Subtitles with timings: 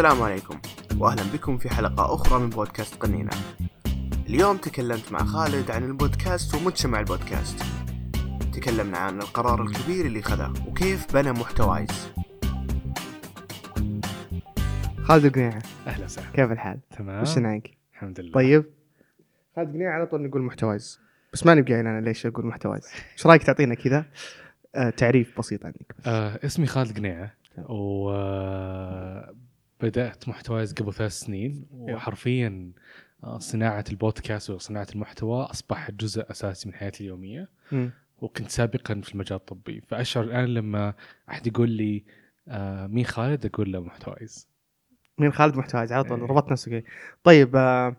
[0.00, 0.60] السلام عليكم
[0.98, 3.30] واهلا بكم في حلقة أخرى من بودكاست قنينة.
[4.28, 7.62] اليوم تكلمت مع خالد عن البودكاست ومجتمع البودكاست.
[8.54, 12.08] تكلمنا عن القرار الكبير اللي خذه وكيف بنى محتوايز.
[15.02, 18.64] خالد قنيعة أهلا وسهلا كيف الحال؟ تمام وش نعيك؟ الحمد لله طيب
[19.56, 21.00] خالد قنيعة على طول نقول محتوايز
[21.32, 24.04] بس ما نبقى أنا ليش أقول محتوايز إيش رأيك تعطينا كذا
[24.74, 26.06] آه تعريف بسيط عنك بس.
[26.06, 27.32] آه اسمي خالد قنيعه
[29.80, 32.72] وبدات محتوايز قبل ثلاث سنين وحرفيا
[33.24, 37.48] آه، صناعة البودكاست وصناعة المحتوى أصبح جزء أساسي من حياتي اليومية.
[38.18, 40.94] وكنت سابقا في المجال الطبي فأشعر الآن لما
[41.30, 42.04] أحد يقول لي
[42.48, 44.48] آه مين خالد أقول له محتوايز
[45.18, 46.26] مين خالد محتوايز على طول إيه.
[46.26, 46.84] ربطت نفسك.
[47.24, 47.96] طيب آه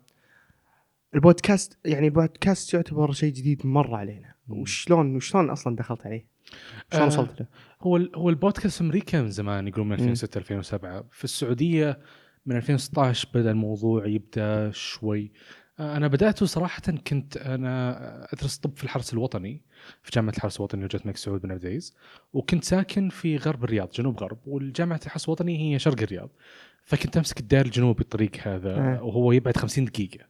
[1.15, 4.33] البودكاست يعني البودكاست يعتبر شيء جديد مرة علينا.
[4.49, 6.30] وشلون وشلون أصلا دخلت عليه؟
[6.91, 7.47] شلون آه، وصلت له؟
[7.81, 10.01] هو هو البودكاست أمريكا من زمان يقولون من مم.
[10.01, 11.99] 2006 2007 في السعودية
[12.45, 15.31] من 2016 بدأ الموضوع يبدأ شوي
[15.79, 17.97] آه، أنا بدأته صراحة كنت أنا
[18.33, 19.61] أدرس طب في الحرس الوطني
[20.03, 21.95] في جامعة الحرس الوطني وجهه الملك سعود بن عبد العزيز
[22.33, 26.29] وكنت ساكن في غرب الرياض جنوب غرب والجامعة الحرس الوطني هي شرق الرياض
[26.85, 28.99] فكنت أمسك الدائري الجنوبي الطريق هذا.
[28.99, 30.25] وهو يبعد 50 دقيقة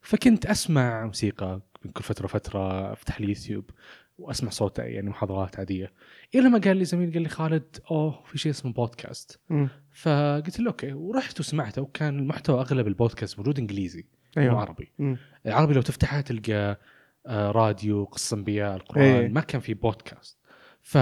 [0.00, 3.70] فكنت أسمع موسيقى من كل فترة وفترة افتح لي يوتيوب
[4.18, 5.92] واسمع صوت يعني محاضرات عادية
[6.34, 9.68] إلى ما قال لي زميل قال لي خالد أوه في شيء اسمه بودكاست مم.
[9.92, 14.04] فقلت له okay ورحت وسمعته وكان المحتوى أغلب البودكاست موجود إنجليزي
[14.36, 15.16] مو أيوه عربي مم.
[15.46, 16.80] العربي لو تفتحها تلقى
[17.26, 19.28] آه، راديو قصة أنبياء القرآن إيه.
[19.28, 20.38] ما كان في بودكاست
[20.82, 20.98] ف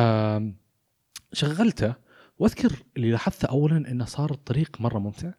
[1.32, 1.94] شغلته
[2.38, 5.32] وأذكر اللي لاحظته اولا إنه صار الطريق مرة ممتع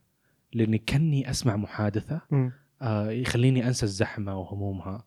[0.54, 2.52] لأني كأني أسمع محادثة مم.
[2.82, 5.04] آه، يخليني أنسى الزحمة وهمومها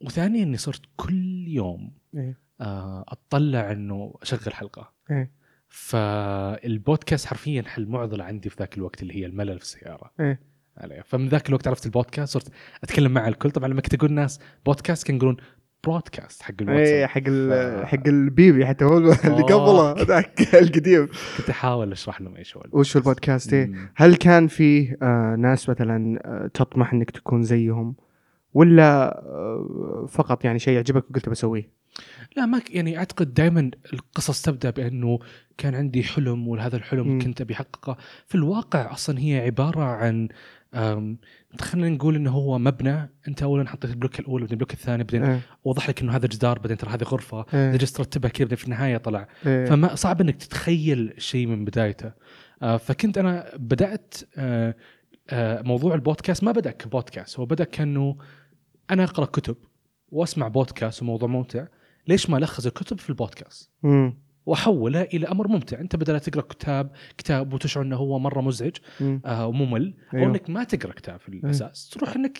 [0.00, 2.38] وثانيا إني صرت كل يوم إيه.
[2.60, 5.30] آه، أطلع إنه أشغل حلقة إيه.
[5.68, 10.40] فالبودكاست حرفيا حل معضلة عندي في ذاك الوقت اللي هي الملل في السيارة إيه.
[10.76, 12.48] عليه فمن ذاك الوقت عرفت البودكاست صرت
[12.84, 15.36] أتكلم مع الكل طبعا لما كنت أقول الناس بودكاست كانوا يقولون
[15.84, 21.08] broadcast حق إيه الواتساب حق ال- ف- حق البيبي حتى هو اللي قبله ذاك القديم
[21.38, 23.88] كنت أحاول أشرح لهم إيش هو وش البودكاست إيه؟ مم.
[23.96, 27.96] هل كان فيه آه ناس مثلا آه تطمح إنك تكون زيهم
[28.56, 31.70] ولا آه فقط يعني شيء يعجبك وقلت بسويه؟
[32.36, 35.18] لا ما يعني أعتقد دائما القصص تبدأ بأنه
[35.58, 37.20] كان عندي حلم وهذا الحلم مم.
[37.22, 37.96] كنت أبي أحققه
[38.26, 40.28] في الواقع أصلا هي عبارة عن
[41.60, 45.40] خلينا نقول إنه هو مبنى أنت اولا حطيت البلوك الأول بعدين البلوك الثاني بعدين إيه.
[45.64, 47.46] وضح لك إنه هذا جدار بعدين ترى هذه غرفة.
[47.52, 49.66] إذا جلست ترتبها كذا في النهاية طلع إيه.
[49.66, 52.12] فما صعب إنك تتخيل شيء من بدايته
[52.62, 54.74] آه، فكنت أنا بدأت آه،
[55.30, 58.16] آه، موضوع البودكاست ما بدأ كبودكاست هو بدأ كأنه
[58.90, 59.56] أنا أقرأ كتب
[60.08, 61.66] وأسمع بودكاست وموضوع ممتع
[62.08, 64.18] ليش ما ألخص الكتب في البودكاست؟ مم.
[64.46, 65.80] وأحوله إلى أمر ممتع.
[65.80, 69.20] أنت بدل تقرأ كتاب كتاب وتشعر إنه هو مرة مزعج مم.
[69.24, 70.30] آه، وممل أو أيوه.
[70.30, 72.38] إنك ما تقرأ كتاب في الأساس تروح إنك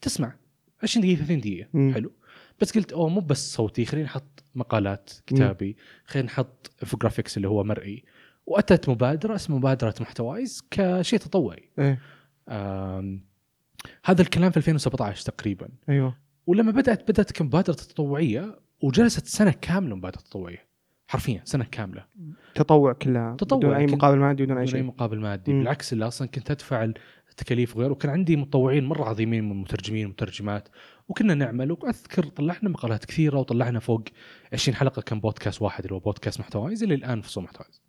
[0.00, 0.34] تسمع
[0.82, 1.68] 20 دقيقة 30 دقيقة.
[1.74, 1.94] مم.
[1.94, 2.12] حلو.
[2.60, 7.64] بس قلت أوه مو بس صوتي خلينا نحط مقالات كتابي خلينا نحط انفوجرافيكس اللي هو
[7.64, 8.04] مرئي.
[8.46, 11.70] وأتت مبادرة اسمها مبادرة محتوايز كشيء تطوعي.
[12.48, 13.24] آم،
[14.04, 15.68] هذا الكلام في 2017 تقريبا.
[15.88, 16.16] أيوه.
[16.46, 20.66] ولما بدات بدأت كمبادره تطوعية وجلست سنة كاملة مبادره تطوعيه
[21.08, 22.04] حرفيا سنة كاملة.
[22.54, 24.82] تطوع كلها تطوع، بدون أي مقابل مادي بدون أي بدون أي شيء.
[24.82, 25.52] مقابل مادي.
[25.52, 25.58] مم.
[25.58, 26.92] بالعكس اللي أصلا كنت أدفع
[27.30, 30.68] التكاليف وغيره وكان عندي متطوعين مرة عظيمين من مترجمين ومترجمات.
[31.08, 34.02] وكنا نعمل وأذكر طلعنا مقالات كثيرة وطلعنا فوق
[34.52, 37.82] 20 حلقة كان بودكاست واحد اللي هو بودكاست محتوايز اللي الان في صوت محتوايز.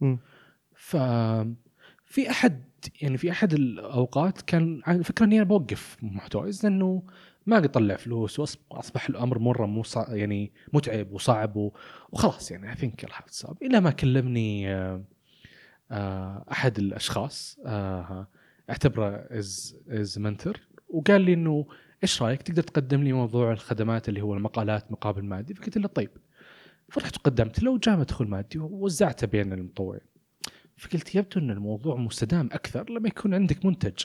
[0.76, 0.98] ف
[2.06, 2.64] في أحد
[3.02, 7.04] يعني في أحد الأوقات كان فكرة إني أنا بوقف محتوايز لأنه
[7.46, 10.16] ما قاعد أطلع فلوس واصبح الأمر مرة مو صع...
[10.16, 11.72] يعني متعب وصعب.
[12.12, 15.04] وخلاص يعني اي ثينك اتصاب إلى ما كلمني آه،
[15.92, 18.28] آه، أحد الأشخاص آه،
[18.70, 21.66] اعتبره as as mentor وقال لي إنه
[22.04, 26.10] إيش رأيك تقدر تقدم لي موضوع الخدمات اللي هو المقالات مقابل مادي؟ فقلت له طيب.
[26.90, 30.02] فرحت وقدمت له وجاء مدخول مادي ووزعته بين المطوعين.
[30.78, 34.04] فقلت يبدو أن الموضوع مستدام أكثر لما يكون عندك منتج.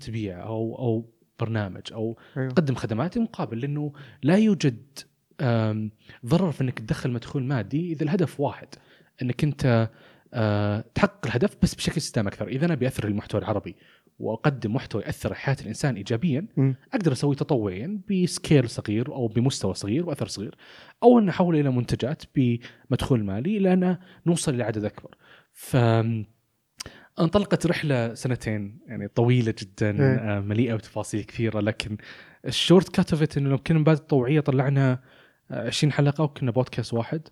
[0.00, 1.10] تبيع أو أو
[1.40, 3.92] برنامج أو أيوه تقدم خدمات مقابل لأنه
[4.22, 4.98] لا يوجد
[6.26, 8.68] ضرر في أنك تدخل مدخول مادي إذا الهدف واحد
[9.22, 9.90] أنك أنت
[10.34, 13.76] آه، تحقق الهدف بس بشكل مستدام أكثر إذا أنا بأثري المحتوى العربي
[14.18, 16.46] وأقدم محتوى يؤثر على حياه الإنسان ايجابيا.
[16.94, 20.54] أقدر أسوي تطوعيا ب scale صغير أو بمستوى صغير وأثر صغير
[21.02, 25.14] أو أن احوله إلى منتجات بمدخول مالي إلى أن نوصل إلى عدد أكبر
[25.56, 25.76] ف
[27.20, 30.16] انطلقت رحلة سنتين يعني طويلة جدا إيه.
[30.16, 31.96] آه، مليئة بتفاصيل كثيرة لكن
[32.46, 35.00] ال shortcut of إنه لو كنا بعد الطوعيه طلعنا
[35.50, 37.28] آه، 20 حلقة وكنا بودكاست واحد.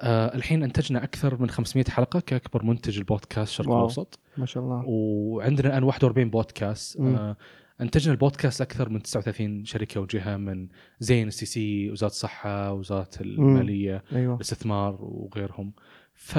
[0.00, 3.76] آه الحين أنتجنا أكثر من 500 حلقة كأكبر منتج البودكاست في الشرق واو.
[3.78, 4.20] الأوسط.
[4.36, 4.84] ما شاء الله.
[4.86, 7.00] وعندنا الآن 41 بودكاست.
[7.00, 7.14] مم.
[7.14, 7.36] آه
[7.80, 10.68] أنتجنا البودكاست أكثر من 39 شركة وجهة من
[11.00, 14.34] زين ال STC وزارة الصحة وزارة المالية أيوه.
[14.34, 15.72] الاستثمار وغيرهم.
[16.14, 16.38] ف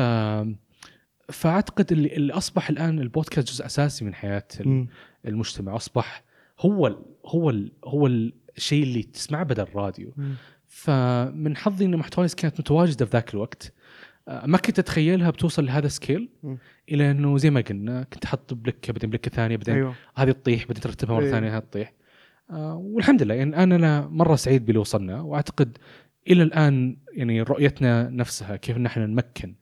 [1.30, 4.88] فأعتقد اللي, اللي أصبح الآن البودكاست جزء أساسي من حياة مم.
[5.25, 6.24] المجتمع أصبح
[6.60, 8.08] هو ال هو ال هو
[8.58, 10.34] الشيء اللي تسمعه بدل الراديو مم.
[10.68, 13.74] فمن حظي إن محتوايز كانت متواجدة في ذاك الوقت
[14.28, 16.30] آه، ما كنت أتخيلها بتوصل لهذا السكيل.
[16.92, 20.66] إلى إنه زي ما قلنا كنت أحط بلكة بعدين بلكة ثانية بعدين أيوه هذه تطيح
[20.66, 21.31] بعدين ترتبها مرة إيه.
[21.31, 21.94] ثانية هذه تطيح
[22.50, 25.78] آه والحمد لله يعني أنا أنا مرة سعيد باللي وصلنا وأعتقد
[26.28, 29.56] إلى الآن يعني رؤيتنا نفسها كيف ان إحنا نمكن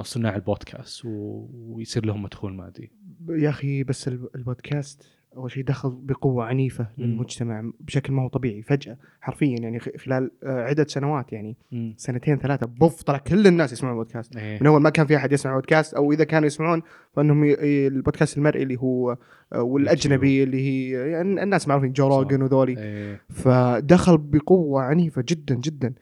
[0.00, 2.90] صناع البودكاست و- ويصير لهم مدخول مادي
[3.28, 5.02] يا أخي بس الب- البودكاست
[5.36, 6.86] أول شيء دخل بقوة عنيفة.
[6.98, 11.94] للمجتمع بشكل ما هو طبيعي فجأة حرفيا يعني خلال عدة سنوات يعني مم.
[11.96, 14.58] سنتين ثلاثة بوف طلع كل الناس يسمعون بودكاست إيه.
[14.60, 18.38] من أول ما كان في أحد يسمع بودكاست أو إذا كانوا يسمعون فإنهم ي- البودكاست
[18.38, 19.16] المرئي اللي هو
[19.52, 22.08] آه، والأجنبي اللي هي يعني الناس معروفين جو.
[22.08, 23.20] روجن وذولي إيه.
[23.28, 25.94] فدخل بقوة عنيفة جدا جدا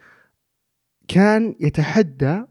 [1.09, 2.43] كان يتحدى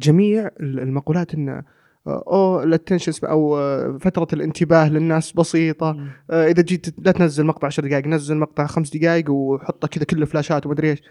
[0.00, 1.62] جميع ال- المقولات إن
[2.06, 5.92] أو ال attention أو آه، فترة الانتباه للناس بسيطة.
[5.92, 6.08] مم.
[6.30, 10.26] آه، إذا جيت لا تنزل مقطع 10 دقائق نزل مقطع خمس دقائق وحطه كذا كله
[10.26, 11.02] فلاشات ومدري إيش.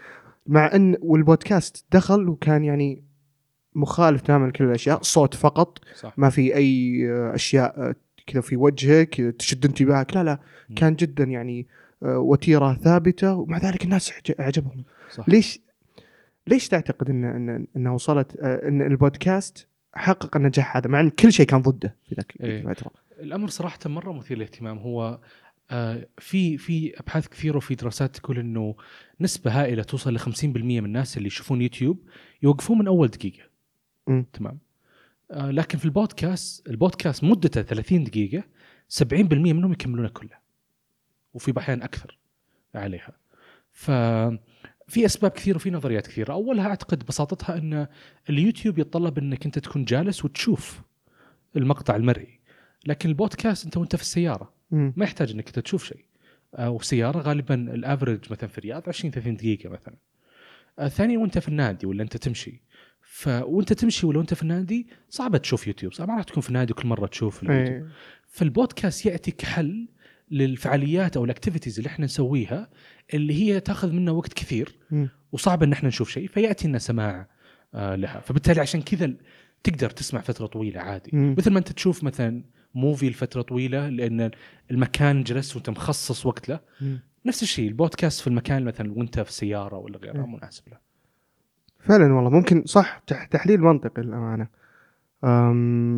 [0.46, 3.02] مع إن والبودكاست دخل وكان يعني
[3.74, 6.14] مخالف تماما لكل الأشياء صوت فقط صح.
[6.18, 7.94] ما في أي آه، أشياء آه،
[8.26, 10.16] كذا في وجهك تشد انتباهك.
[10.16, 10.40] لا لا
[10.70, 10.76] مم.
[10.76, 11.66] كان جدا يعني
[12.02, 13.34] آه، وتيرة ثابتة.
[13.34, 15.28] ومع ذلك الناس عج- عجبهم صح.
[15.28, 15.60] ليش
[16.50, 21.32] ليش تعتقد ان ان إنها وصلت آه، إن البودكاست حقق النجاح هذا مع إن كل
[21.32, 22.60] شيء كان ضده في ذاك إيه.
[22.60, 24.78] الفترة الأمر صراحة مرة مثير للاهتمام.
[24.78, 25.18] هو
[25.70, 28.76] آه، في في أبحاث كثيرة وفي دراسات تقول إنه
[29.20, 31.98] نسبة هائلة توصل ل 50% من الناس اللي يشوفون يوتيوب
[32.42, 33.44] يوقفون من أول دقيقة.
[34.06, 34.26] مم.
[34.32, 34.58] تمام.
[35.30, 38.44] آه، لكن في البودكاست البودكاست مدته 30 دقيقة
[38.88, 40.38] 70% منهم يكملونه كله
[41.34, 42.18] وفي أحيانا أكثر
[42.74, 43.12] عليها.
[43.72, 43.90] ف
[44.90, 46.32] في أسباب كثيرة وفي نظريات كثيرة.
[46.32, 47.86] أولها أعتقد بساطتها إن
[48.30, 50.80] اليوتيوب يتطلب إنك أنت تكون جالس وتشوف
[51.56, 52.40] المقطع المرئي
[52.86, 54.52] لكن البودكاست أنت وأنت في السيارة.
[54.96, 56.04] ما يحتاج إنك أنت تشوف شيء.
[56.54, 59.94] آه، والسيارة غالبا ال average مثلا في الرياض 20 30 دقيقة مثلا.
[60.78, 62.62] آه، ثانيا وأنت في النادي ولا أنت تمشي.
[63.02, 66.48] ف وأنت تمشي ولا انت في النادي صعبة تشوف يوتيوب صعب ما راح تكون في
[66.48, 67.76] النادي كل مرة تشوف اليوتيوب.
[67.76, 67.88] إيه.
[68.28, 69.88] فالبودكاست يأتي كحل
[70.30, 72.68] للفعاليات أو ال activities اللي إحنا نسويها
[73.14, 74.74] اللي هي تأخذ منا وقت كثير.
[75.32, 77.26] وصعب إن إحنا نشوف شيء فيأتي لنا سماع
[77.74, 79.12] آه لها فبالتالي عشان كذا
[79.62, 81.34] تقدر تسمع فترة طويلة عادي مم.
[81.38, 82.42] مثل ما أنت تشوف مثلا
[82.74, 84.30] movie لفترة طويلة لأن
[84.70, 87.00] المكان جلست وأنت مخصص وقت له مم.
[87.26, 90.34] نفس الشيء البودكاست في المكان مثلا وأنت في السياره ولا غيرها مم.
[90.34, 90.78] مناسب له
[91.80, 94.48] فعلا والله ممكن صح تح- تحليل منطقي للأمانة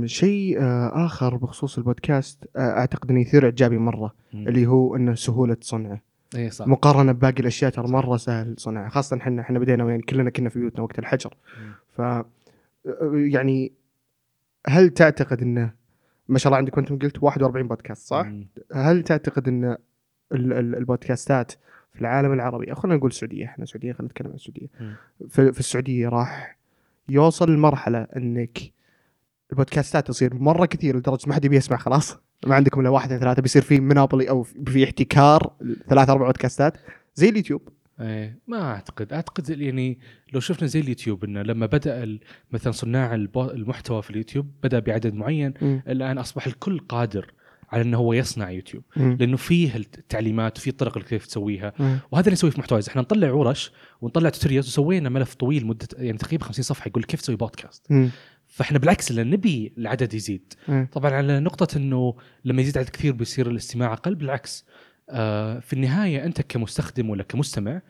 [0.06, 5.56] شيء آه، آخر بخصوص البودكاست آه، أعتقد انه يثير إعجابي مرة اللي هو إنه سهولة
[5.60, 6.00] صنعه
[6.36, 10.30] اي صح مقارنة بباقي الأشياء ترى مرة سهل صنعها خاصة إحنا إحنا بدينا يعني كلنا
[10.30, 11.72] كنا في بيوتنا وقت الحجر مم.
[11.96, 12.24] ف
[13.14, 13.72] يعني
[14.66, 15.72] هل تعتقد انه
[16.28, 18.46] ما شاء الله عندك أنتم قلت 41 بودكاست صح؟ مم.
[18.74, 19.64] هل تعتقد إن
[20.32, 21.52] ال- ال- البودكاستات
[21.94, 24.94] في العالم العربي أو خلينا نقول السعودية إحنا سعوديه خلينا نتكلم عن السعودية مم.
[25.28, 26.58] في, في السعودية راح
[27.08, 28.58] يوصل لمرحلة إنك
[29.52, 32.16] البودكاستات تصير مرة كثير لدرجة ما حد يبي يسمع خلاص.
[32.46, 33.42] ما عندكم إلا واحد ثلاثة.
[33.42, 35.52] بيصير في منابلي أو في احتكار
[35.88, 36.76] ثلاث أربع بودكاستات.
[37.14, 37.68] زي اليوتيوب.
[38.00, 39.12] إيه ما أعتقد.
[39.12, 39.98] أعتقد يعني
[40.32, 42.18] لو شفنا زي اليوتيوب إنه لما بدأ
[42.50, 45.82] مثلا صناع المحتوى في اليوتيوب بدأ بعدد معين مم.
[45.88, 47.32] الآن أصبح الكل قادر
[47.70, 48.82] على إنه هو يصنع يوتيوب.
[48.96, 49.16] مم.
[49.20, 51.72] لأنه فيه التعليمات وفيه طرق اللي كيف تسويها.
[51.78, 51.98] مم.
[52.12, 56.18] وهذا اللي نسويه في محتوايز إحنا نطلع ورش ونطلع tutorials وسوينا ملف طويل مده يعني
[56.18, 58.10] تقريبا 50 صفحة يقول كيف تسوي بودكاست مم.
[58.52, 60.52] فاحنا بالعكس لأن نبي العدد يزيد.
[60.68, 60.88] مم.
[60.92, 64.66] طبعا على نقطة إنه لما يزيد عدد كثير بيصير الاستماع أقل بالعكس.
[65.10, 67.82] آه في النهاية أنت كمستخدم ولا كمستمع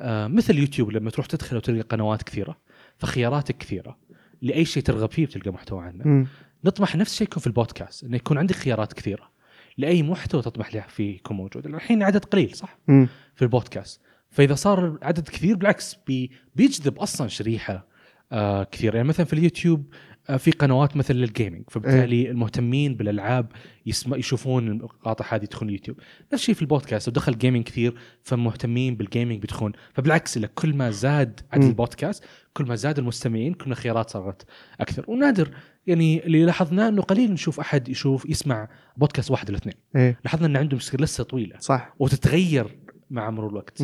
[0.00, 2.58] آه مثل يوتيوب لما تروح تدخل وتلقى قنوات كثيرة
[2.98, 3.98] فخياراتك كثيرة.
[4.42, 6.04] لأي شيء ترغب فيه بتلقى محتوى عنه.
[6.04, 6.26] مم.
[6.64, 9.32] نطمح نفس الشيء يكون في البودكاست إنه يكون عندك خيارات كثيرة.
[9.78, 11.66] لأي محتوى تطمح له فيه يكون موجود.
[11.66, 13.08] الحين عدد قليل صح؟ مم.
[13.34, 14.00] في البودكاست.
[14.30, 17.91] فإذا صار عدد كثير بالعكس بي بيجذب أصلا شريحة
[18.32, 18.94] آه كثير.
[18.94, 19.94] يعني مثلا في اليوتيوب
[20.28, 23.52] آه في قنوات مثل لل gaming فبالتالي المهتمين بالألعاب
[23.86, 25.96] يسمع يشوفون المقاطع هذه يدخلون اليوتيوب.
[26.32, 27.08] نفس الشيء في البودكاست.
[27.08, 29.72] لو دخل gaming كثير فمهتمين بال gaming بيدخلون.
[29.94, 31.64] فبالعكس إلا كل ما زاد عدد.
[31.64, 34.42] البودكاست كل ما زاد المستمعين كل ما الخيارات صارت
[34.80, 35.04] أكثر.
[35.08, 35.50] ونادر.
[35.86, 39.74] يعني اللي لاحظناه إنه قليل نشوف أحد يشوف يسمع بودكاست واحد ولا اثنين.
[39.96, 40.18] إيه.
[40.24, 41.58] لاحظنا إن عندهم لستة طويلة.
[41.58, 41.94] صح.
[41.98, 42.78] وتتغير
[43.10, 43.82] مع مرور الوقت.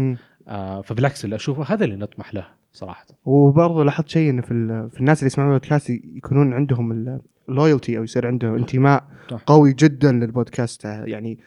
[0.48, 2.57] آه فبالعكس اللي اشوفه هذا اللي نطمح له.
[2.72, 7.98] صراحة وبرضه لاحظت شيء انه في, في الناس اللي يسمعون البودكاست يكونون عندهم ال loyalty
[7.98, 9.42] أو يصير عندهم انتماء صح.
[9.46, 11.38] قوي جدا للبودكاست يعني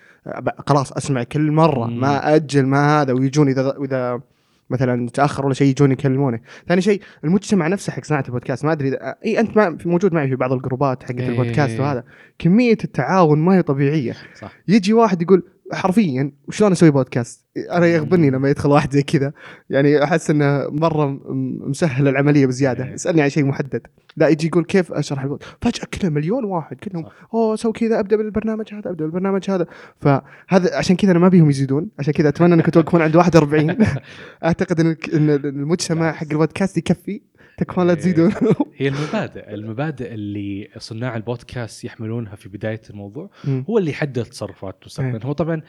[0.68, 2.00] خلاص أسمع كل مرة مم.
[2.00, 4.22] ما أجل ما هذا ويجون إذا اذا
[4.70, 8.88] مثلا تأخر ولا شيء يجون يكلمونه ثاني شيء المجتمع نفسه حق صناعة البودكاست ما أدري
[8.88, 11.30] إذا إي أنت ما موجود معي في بعض الجروبات حقت إيه.
[11.30, 12.04] البودكاست وهذا
[12.40, 18.30] كمية التعاون ما هي طبيعية صح يجي واحد يقول حرفيا وشلون أسوي بودكاست؟ أنا يغبني
[18.30, 19.34] لما يدخل واحد زي كذا.
[19.70, 21.20] يعني أحس إنه مرة
[21.68, 22.94] مسهل العملية بزيادة.
[22.94, 23.82] يسألني عن شيء محدد.
[24.18, 26.78] لا يجي يقول كيف أشرح؟ البودكاست فجأة كذا مليون واحد.
[26.78, 27.06] كلهم.
[27.34, 29.66] أوه سوي كذا أبدأ بالبرنامج هذا أبدأ بالبرنامج هذا.
[30.02, 31.88] فهذا عشان كذا أنا ما بيهم يزيدون.
[32.00, 33.78] عشان كذا أتمنى انكم توقفون عند 41
[34.46, 37.22] أعتقد إن المجتمع حق البودكاست يكفي.
[37.62, 38.00] تكفون لا إيه.
[38.00, 38.34] تزيدون
[38.76, 43.30] هي المبادئ المبادئ اللي صناع البودكاست يحملونها في بداية الموضوع.
[43.70, 44.82] هو اللي يحدد تصرفات إيه.
[44.82, 45.62] المستقبل هو طبعا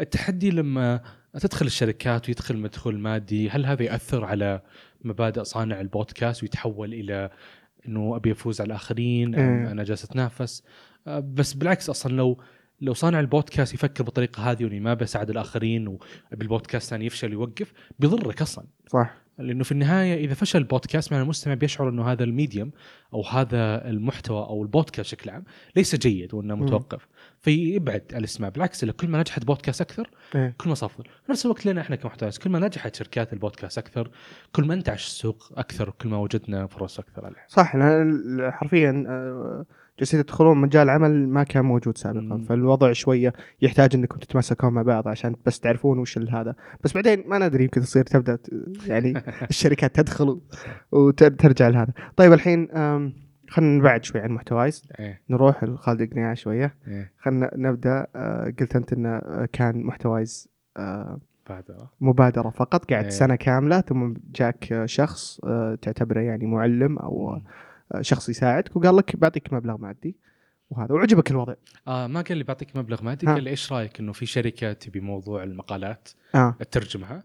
[0.00, 1.00] التحدي لما
[1.40, 4.60] تدخل الشركات ويدخل مدخول مادي هل هذا ياثر على
[5.04, 7.30] مبادئ صانع البودكاست ويتحول إلى
[7.88, 9.72] إنه أبي أفوز على الآخرين أم إيه.
[9.72, 10.62] أنا جالس أتنافس
[11.06, 12.40] أه، بس بالعكس أصلا لو
[12.80, 17.72] لو صانع البودكاست يفكر بالطريقة هذه وإني ما بساعد الآخرين وأبي البودكاست ثاني يفشل ويوقف
[17.98, 22.31] بيضرك أصلا صح لأنه في النهاية إذا فشل البودكاست معنى المستمع بيشعر إنه هذا ال
[22.31, 22.72] medium
[23.14, 25.44] أو هذا المحتوى أو البودكاست بشكل عام
[25.76, 26.54] ليس جيد وإنه.
[26.54, 27.08] متوقف
[27.40, 30.54] فيبعد عن الاستماع بالعكس كل ما نجحت بودكاست أكثر إيه.
[30.58, 30.88] كل ما صار.
[30.88, 34.10] في نفس الوقت لنا إحنا كمحتويات كل ما نجحت شركات البودكاست أكثر
[34.52, 37.76] كل ما انتعش السوق أكثر وكل ما وجدنا فرص أكثر عليه صح
[38.50, 39.64] حرفيا آه،
[39.98, 42.20] جالسين تدخلون مجال عمل ما كان موجود سابقا.
[42.20, 42.44] مم.
[42.44, 47.38] فالوضع شوية يحتاج انكم تتمسكون مع بعض عشان بس تعرفون وش هذا بس بعدين ما
[47.38, 48.38] ندري يمكن تصير تبدأ
[48.86, 50.40] يعني الشركات تدخل
[50.92, 51.92] وترجع لهذا.
[52.16, 52.68] طيب الحين
[53.50, 55.20] خلينا نبعد شوي عن محتوايز إيه.
[55.30, 56.74] نروح لخالد قنيعه شوية.
[56.88, 57.12] إيه.
[57.18, 58.06] خلينا نبدأ.
[58.16, 59.20] آه، قلت أنت إنه
[59.52, 61.64] كان محتوايز آه، بعد
[62.00, 62.92] مبادرة فقط.
[62.92, 63.10] قعدت إيه.
[63.10, 67.40] سنة كاملة ثم جاك شخص آه، تعتبره يعني معلم أو
[68.00, 70.16] شخص يساعدك وقال لك بعطيك مبلغ مادي
[70.70, 71.54] وهذا وعجبك الوضع.
[71.88, 73.26] آه ما قال لي بعطيك مبلغ مادي.
[73.26, 76.56] قال لي إيش رأيك إنه في شركة تبي موضوع المقالات آه.
[76.60, 77.22] تترجمها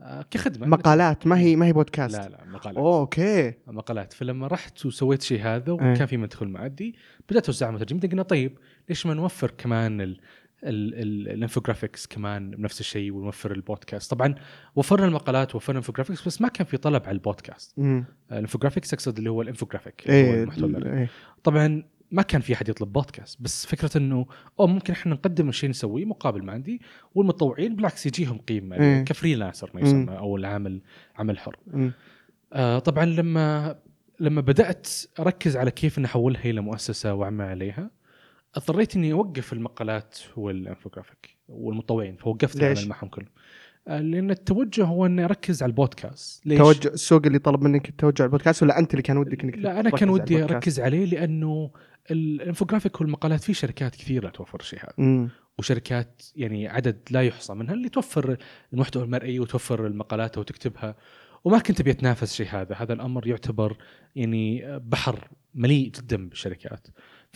[0.00, 0.66] آه كخدمة.
[0.66, 2.78] مقالات؟ ما هي ما هي بودكاست لا لا مقالات.
[2.78, 3.52] أوه، أوكي.
[3.66, 4.12] مقالات.
[4.12, 5.92] فلما رحت وسويت شيء هذا إيه.
[5.92, 6.94] وكان في مدخول مادي
[7.30, 8.58] بدأت اوزع مترجمين قلنا طيب
[8.88, 10.16] ليش ما نوفر كمان
[10.66, 14.34] ال infographics كمان بنفس الشيء ونوفر البودكاست طبعا
[14.76, 17.78] وفرنا المقالات وفرنا ال infographics بس ما كان في طلب على البودكاست
[18.32, 20.44] ال infographics أقصد اللي هو الانفوجرافيك إيه.
[20.92, 21.10] إيه
[21.44, 24.26] طبعا ما كان في أحد يطلب بودكاست بس فكرة إنه
[24.60, 26.80] أو ممكن إحنا نقدم الشيء نسويه مقابل ما عندي
[27.14, 29.04] والمتطوعين بالعكس يجيهم قيمة إيه.
[29.04, 29.80] ك freelancer ما.
[29.80, 30.80] يسمى أو العمل
[31.16, 31.56] عمل حر.
[32.52, 33.76] آه طبعا لما
[34.20, 34.88] لما بدأت
[35.20, 37.90] أركز على كيف نحولها إلى مؤسسة واعمل عليها
[38.56, 43.28] اضطريت إني أوقف المقالات والإنفوجرافيك والمتطوعين فوقفت ليش؟ معهم كلهم
[43.88, 46.46] آه لأن التوجه هو إني أركز على البودكاست.
[46.46, 49.58] ليش؟ توجه السوق اللي طلب منك التوجه على البودكاست ولا أنت اللي كان ودك إنك
[49.58, 51.70] لا أنا كان على ودي البودكاست؟ أركز عليه لأنه
[52.10, 55.28] الإنفوجرافيك والمقالات في شركات كثيرة توفر الشيء هذا.
[55.58, 58.36] وشركات يعني عدد لا يحصى منها اللي توفر
[58.72, 60.96] المحتوى المرئي وتوفر المقالات وتكتبها
[61.44, 62.74] وما كنت أبي أتنافس شيء هذا.
[62.74, 63.76] هذا الأمر يعتبر
[64.16, 66.86] يعني بحر مليء جدا بالشركات.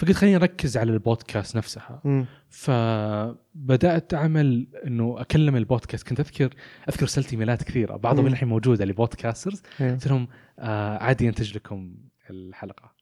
[0.00, 2.00] فقلت خليني أركز على البودكاست نفسها.
[2.07, 6.09] امم فبدأت أعمل إنه أكلم البودكاست.
[6.09, 6.54] كنت اذكر
[6.88, 7.97] أذكر ارسلت إيميلات كثيرة.
[7.97, 8.26] بعضهم.
[8.26, 9.62] إلحين موجودة ل podcasters.
[9.80, 9.90] إيه.
[9.90, 10.28] قلت لهم
[10.59, 11.95] آه عادي انتج لكم
[12.30, 12.92] الحلقة.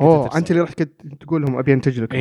[0.00, 0.36] أوه.
[0.36, 2.18] أنت اللي رحت كنت تقول لهم أبي أنتج لكم.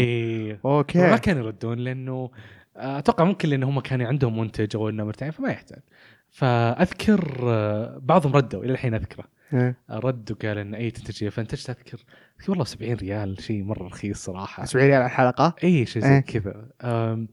[0.63, 1.17] ما أوكي.
[1.17, 2.31] كانوا يردون لأنه
[2.77, 5.81] آه، أتوقع ممكن لأن هم كانوا عندهم منتج أو انه مرتاحين فما يحتاج.
[6.29, 9.25] فأذكر آه، بعضهم ردوا إلى الحين أذكره.
[9.89, 11.99] رد وقال أن اي تنتج فانتجت اذكر
[12.49, 14.65] والله 70 ريال شيء مرة رخيص صراحة.
[14.65, 16.09] 70 ريال على الحلقة؟ اي شيء إيه.
[16.09, 16.69] زي كذا.
[16.81, 17.27] آم،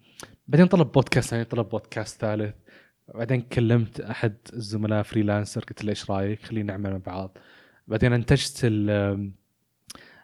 [0.49, 2.55] بعدين طلب بودكاست ثاني طلب بودكاست ثالث.
[3.15, 7.39] بعدين كلمت أحد الزملاء freelancer قلت له إيش رأيك؟ خلينا نعمل مع بعض.
[7.89, 8.61] بعدين أنتجت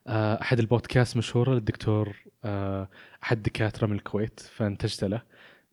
[0.06, 2.88] آه، أحد البودكاست مشهورة للدكتور آه،
[3.22, 5.22] أحد دكاتره من الكويت فأنتجت له.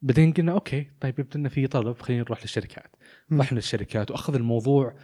[0.01, 2.95] بعدين قلنا أوكي طيب يبدو إنه في طلب خلينا نروح للشركات.
[3.33, 4.95] رحنا للشركات وأخذ الموضوع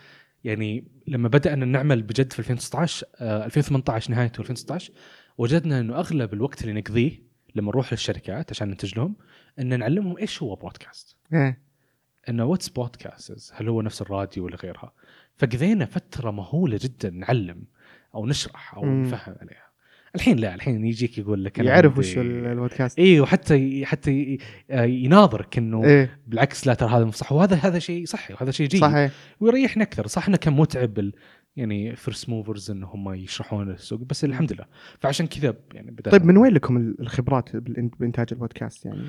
[0.44, 4.94] يعني لما بدأنا نعمل بجد في 2019 آه 2018 نهايته 2016
[5.38, 7.26] وجدنا إنه أغلب الوقت اللي نقضيه
[7.56, 9.16] لما نروح للشركات عشان ننتج لهم
[9.60, 11.16] إن نعلمهم إيش هو بودكاست.
[11.34, 11.62] إيه.
[12.30, 14.94] إنه what's podcast هل هو نفس الراديو ولا غيرها.
[15.38, 17.64] فقضينا فترة مهولة جدا نعلم
[18.16, 18.86] أو نشرح أو.
[18.86, 19.65] نفهم عليها.
[20.16, 23.00] الحين لا الحين يجيك يقول لك أنا يعرف وش ال- البودكاست.
[23.00, 24.38] اي وحتى حتى
[24.72, 26.20] آه، يناظرك إنه إيه.
[26.28, 28.82] بالعكس لا ترى هذا صح وهذا هذا شيء صحي وهذا شيء جيد.
[28.82, 29.12] صحيح.
[29.40, 30.08] ويريحنا أكثر.
[30.08, 31.12] صح إنه كان متعب.
[31.56, 34.66] يعني first movers إن هم يشرحون السوق بس الحمد لله.
[35.00, 37.56] فعشان كذا يعني بدأت طيب من وين لكم ال- الخبرات
[38.00, 39.02] بانتاج البودكاست؟ يعني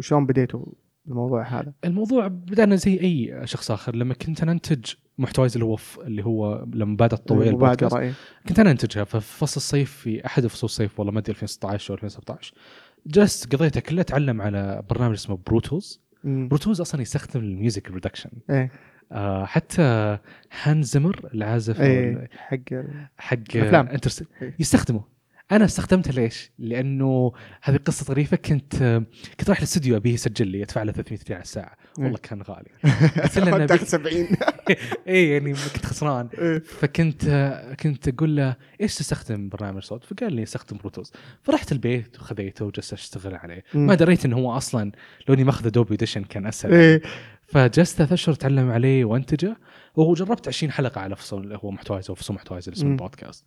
[0.00, 0.66] شلون بديتوا
[1.08, 3.96] الموضوع هذا؟ الموضوع بدأنا زي أي شخص آخر.
[3.96, 4.84] لما كنت ننتج
[5.18, 5.98] محتوايز اللي هو ف...
[5.98, 8.12] اللي هو لما بدات تطوير البودكاست إيه.
[8.48, 11.94] كنت أنا أنتجها ففي فصل الصيف في أحد فصول الصيف والله ما أدري 2016 أو
[11.94, 12.54] 2017
[13.06, 16.48] جلست قضيتها كلها اتعلم على برنامج اسمه Pro Tools مم.
[16.48, 18.70] Pro Tools أصلا يستخدم ال music production إيه
[19.12, 20.18] آه حتى
[20.62, 22.58] هانز زيمر العازف إيه حق
[23.18, 23.88] حق أفلام.
[23.88, 24.54] انترس إيه.
[24.58, 25.04] يستخدمه
[25.52, 29.02] أنا استخدمته ليش؟ لأنه هذه قصه طريفه كنت
[29.40, 32.68] كنت رايح الاستوديو أبيه يسجل لي أدفع له 300 ريال على الساعة والله كان غالي.
[33.36, 34.26] له إنه تاخذ أبيك- 70
[35.08, 36.28] اي يعني كنت خسران.
[36.38, 36.58] إيه.
[36.58, 37.24] فكنت
[37.80, 42.64] كنت أقول له إيش تستخدم برنامج صوت؟ فقال لي استخدم Pro Tools فرحت البيت وخذيته
[42.64, 43.64] وجلست أشتغل عليه.
[43.74, 44.92] ما دريت إنه هو أصلا
[45.28, 47.02] لو إني ماخذ Adobe Audition كان أسهل إيه.
[47.46, 49.56] فجلست ثلاث اشهر أتعلم عليه وأنتجه.
[49.96, 52.90] وجربت 20 حلقة على فصل اللي هو محتوايز أو فصول محتوايز اللي اسمه.
[52.90, 53.44] البودكاست.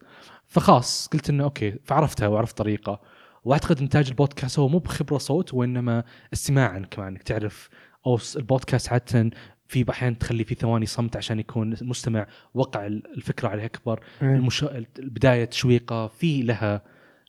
[0.48, 3.02] فخلاص قلت إنه أوكي فعرفتها وعرفت طريقة.
[3.44, 7.70] وأعتقد إنتاج البودكاست هو مو بخبرة صوت وإنما استماعا كمان إنك تعرف
[8.08, 9.30] أو البودكاست عاده
[9.68, 14.36] في أحيانا تخلي في ثواني صمت عشان يكون المستمع وقع ال- الفكرة عليه أكبر إيه.
[14.36, 14.64] المش...
[15.00, 16.82] البداية تشويقة في لها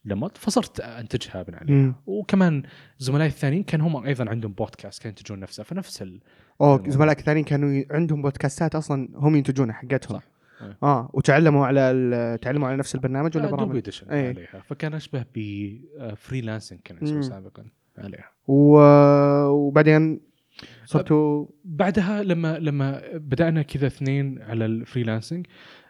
[0.04, 1.94] لمط فصرت أنتجها من عليها مم.
[2.06, 2.62] وكمان
[2.98, 6.20] زملائي الثانيين كان هم أيضا عندهم بودكاست كانوا ينتجون نفسه فنفس ال...
[6.60, 10.24] اوه زملائك الثانيين كانوا عندهم بودكاستات أصلا هم ينتجونها حقتهم صح.
[10.62, 10.76] إيه.
[10.82, 14.28] آه وتعلموا على تعلموا على نفس البرنامج ولا Adobe برامج إيه.
[14.28, 17.22] عليها فكان أشبه ب freelancing كان اسمه مم.
[17.22, 17.64] سابقا
[17.98, 18.78] عليها و...
[19.48, 20.20] وبعدين
[20.84, 25.46] صرتوا بعدها لما لما بدأنا كذا اثنين على ال freelancing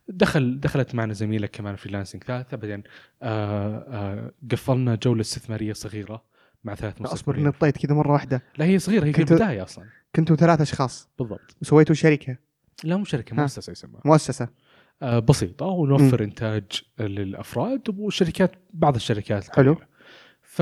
[0.09, 2.83] دخل دخلت معنا زميلة كمان فريلانسنج ثالثة بعدين
[3.23, 6.25] آه آه قفلنا جولة استثمارية صغيرة
[6.65, 7.47] مع ثلاث أصبر مستثمرين.
[7.47, 8.43] نطيت كذا مرة واحدة.
[8.59, 9.85] لا هي صغيرة هي في البدايه أصلا.
[10.17, 11.09] كنتوا ثلاث أشخاص.
[11.19, 11.57] بالضبط.
[11.63, 12.37] وسويتوا شركة.
[12.85, 13.37] لا مو شركة.
[13.37, 14.49] مؤسسة يسمى مؤسسة.
[15.03, 19.77] آه بسيطة ونوفر إنتاج للأفراد والشركات بعض الشركات حلو.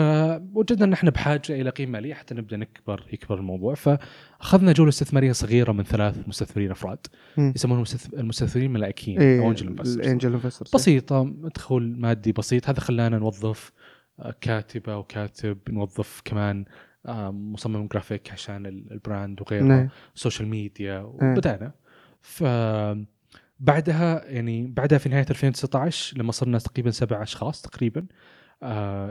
[0.01, 3.75] فوجدنا ان إحنا بحاجة إلى قيمة ماليه حتى نبدأ نكبر يكبر الموضوع.
[3.75, 6.99] فأخذنا جولة استثمارية صغيرة من ثلاث مستثمرين أفراد.
[7.39, 12.69] يسمونهم المستث- المستثمرين ملائكيين إيه أو angel investors investors بسيطة مدخول مادي بسيط.
[12.69, 13.73] هذا خلانا نوظف
[14.21, 16.65] آه، كاتبة وكاتب نوظف كمان
[17.07, 19.89] آه، مصمم جرافيك عشان ال- ال brand وغيرها نعم.
[20.15, 21.73] social media وبدأنا.
[22.23, 22.45] ف
[23.61, 28.07] بعدها يعني بعدها في نهاية 2019 لما صرنا تقريبا سبع أشخاص تقريبا.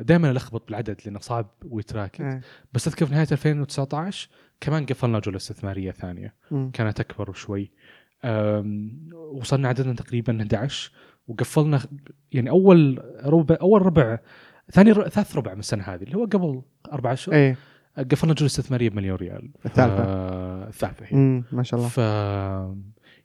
[0.02, 2.42] دائما ألخبط بالعدد لأنه صعب ويتراكد إيه.
[2.74, 4.30] بس أذكر في نهاية 2019
[4.62, 6.34] كمان قفلنا جولة استثمارية ثانية.
[6.52, 6.72] مم.
[6.74, 7.72] كانت أكبر شوي
[9.32, 10.92] وصلنا عددنا تقريبا 11
[11.28, 11.80] وقفلنا
[12.32, 14.20] يعني أول ربع أول ربع
[14.72, 16.62] ثاني ر- ثالث ربع من السنة هذه اللي هو قبل
[16.94, 17.58] أربع اشهر إيه.
[18.12, 19.50] قفلنا جولة استثمارية بمليون ريال.
[19.66, 21.06] الثالثة.
[21.06, 21.16] هي.
[21.18, 21.44] مم.
[21.52, 21.90] ما شاء الله.
[21.90, 22.00] ف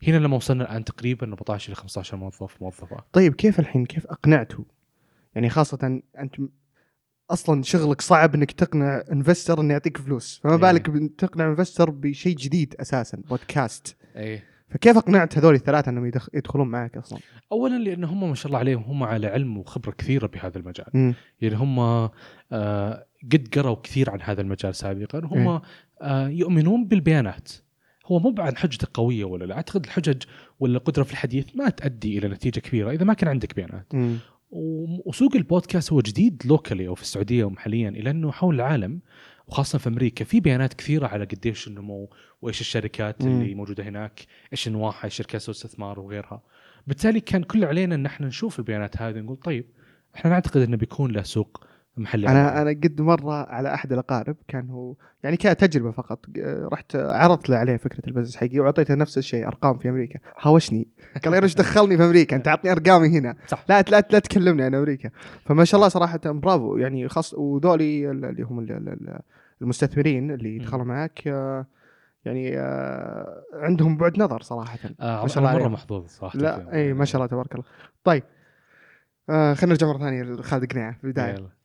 [0.09, 2.97] هنا لما وصلنا الآن تقريبا 14 ل 15 موظف موظفة.
[3.13, 4.65] طيب كيف الحين؟ كيف اقنعتوا
[5.35, 6.37] يعني خاصة أنت
[7.31, 10.59] أصلا شغلك صعب إنك تقنع انفستر إنه يعطيك فلوس فما إيه.
[10.59, 16.29] بالك تقنع انفستر بشيء جديد أساسا بودكاست إيه فكيف اقنعت هذول الثلاثة إنهم يدخ...
[16.35, 17.19] يدخلون معك أصلا
[17.53, 21.15] اولا لأن هم ما شاء الله عليهم هم على علم وخبرة كثيرة بهذا المجال مم.
[21.41, 21.79] يعني هم
[22.53, 25.63] آه، قد قروا كثير عن هذا المجال سابقا هم إيه.
[26.03, 27.53] آه، يؤمنون بالبيانات
[28.07, 30.23] هو مو عن حجته قوية ولا لا أعتقد الحجج
[30.61, 34.19] ولا القدرة في الحديث ما تؤدي إلى نتيجة كبيرة إذا ما كان عندك بيانات مم.
[34.51, 39.01] وسوق البودكاست هو جديد locally أو في السعودية ومحليا إلى أنه حول العالم
[39.47, 42.11] وخاصة في أمريكا في بيانات كثيرة على قديش النمو
[42.43, 43.41] وإيش الشركات مم.
[43.41, 46.43] اللي موجودة هناك إيش أنواعها شركات استثمار وغيرها
[46.87, 49.65] بالتالي كان كل علينا إن إحنا نشوف البيانات هذه نقول طيب
[50.17, 54.71] إحنا نعتقد إنه بيكون له سوق محلي أنا أنا قد مرة على أحد الأقارب كان
[54.71, 56.19] هو يعني كتجربة فقط
[56.73, 60.19] رحت عرضت له عليه فكرة ال business حقي وأعطيته نفس الشيء أرقام في أمريكا.
[60.41, 60.89] هاوشني
[61.25, 63.37] قال إيش دخلني في أمريكا؟ أنت عطني أرقامي هنا.
[63.47, 63.65] صح.
[63.69, 65.11] لا لا لا تكلمني عن أمريكا.
[65.45, 66.77] فما شاء الله صراحة برافو.
[66.77, 69.21] يعني خاص وذولي اللي هم ال- ال- ال-
[69.63, 70.59] المستثمرين اللي.
[70.59, 71.67] دخلوا معك آه،
[72.25, 74.79] يعني آه، عندهم بعد نظر صراحة.
[75.01, 75.69] آه ما شاء الله مرة.
[75.69, 77.65] محظوظ صراحة لا اي ما شاء الله تبارك الله.
[78.05, 78.23] طيب
[79.31, 81.60] آه خلينا نرجع مرة ثانية لخالد قنيعة في البداية.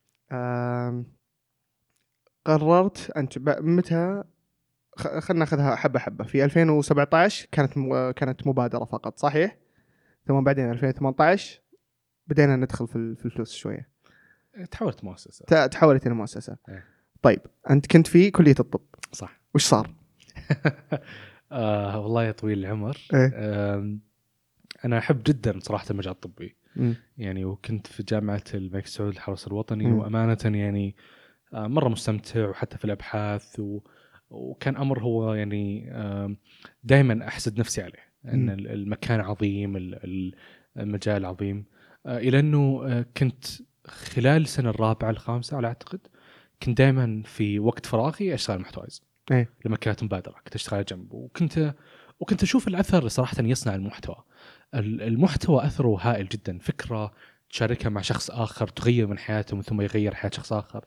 [2.46, 4.24] قررت انت متى
[4.98, 6.24] خلينا ناخذها حبة حبة.
[6.24, 8.12] في 2017 كانت م...
[8.12, 9.58] كانت مبادرة فقط صحيح؟
[10.28, 11.62] ثم بعدين 2018
[12.28, 13.90] بدينا ندخل في في الفلوس شوية.
[14.72, 15.68] تحولت مؤسسة.
[15.68, 16.58] تحولت إلى مؤسسة.
[16.70, 16.84] إيه.
[17.22, 18.82] طيب أنت كنت في كلية الطب.
[19.12, 19.42] صح.
[19.56, 19.94] وش صار؟
[21.52, 22.98] آه والله يا طويل العمر.
[23.14, 23.32] إيه.
[23.34, 23.98] آه
[24.86, 26.96] أنا أحب جدا صراحة المجال الطبي مم.
[27.18, 29.98] يعني وكنت في جامعة الملك سعود الحرس الوطني مم.
[29.98, 30.96] وأمانة يعني
[31.54, 33.80] آه، مرة مستمتع وحتى في الأبحاث و...
[34.30, 35.92] وكان أمر هو يعني
[36.84, 38.50] دائما أحسد نفسي عليه إن مم.
[38.50, 40.36] ال- المكان عظيم ال- ال-
[40.78, 41.66] المجال عظيم
[42.06, 43.46] آه، إلى إنه آه، كنت
[43.88, 46.00] خلال السنة الرابعة الخامسة على أعتقد
[46.64, 49.50] كنت دائما في وقت فراغي أشتغل محتوايز إيه.
[49.66, 51.74] لما كانت مبادرة كنت أشتغل جنب وكنت
[52.20, 54.24] وكنت أشوف الأثر صراحة يصنع المحتوى ال-
[54.80, 56.58] المحتوى أثره هائل جدا.
[56.60, 57.12] فكرة
[57.50, 60.86] تشاركها مع شخص آخر تغير من حياته من ثم يغير حياة شخص آخر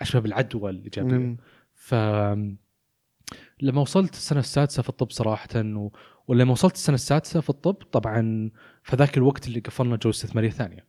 [0.00, 1.36] اشبه بالعدوى الايجابيه مم.
[1.74, 1.94] ف
[3.60, 5.90] لما وصلت السنة السادسة في الطب صراحة و...
[6.28, 8.50] ولما وصلت السنة السادسة في الطب طبعا
[8.82, 10.86] في ذاك الوقت اللي قفلنا جوله استثماريه ثانية.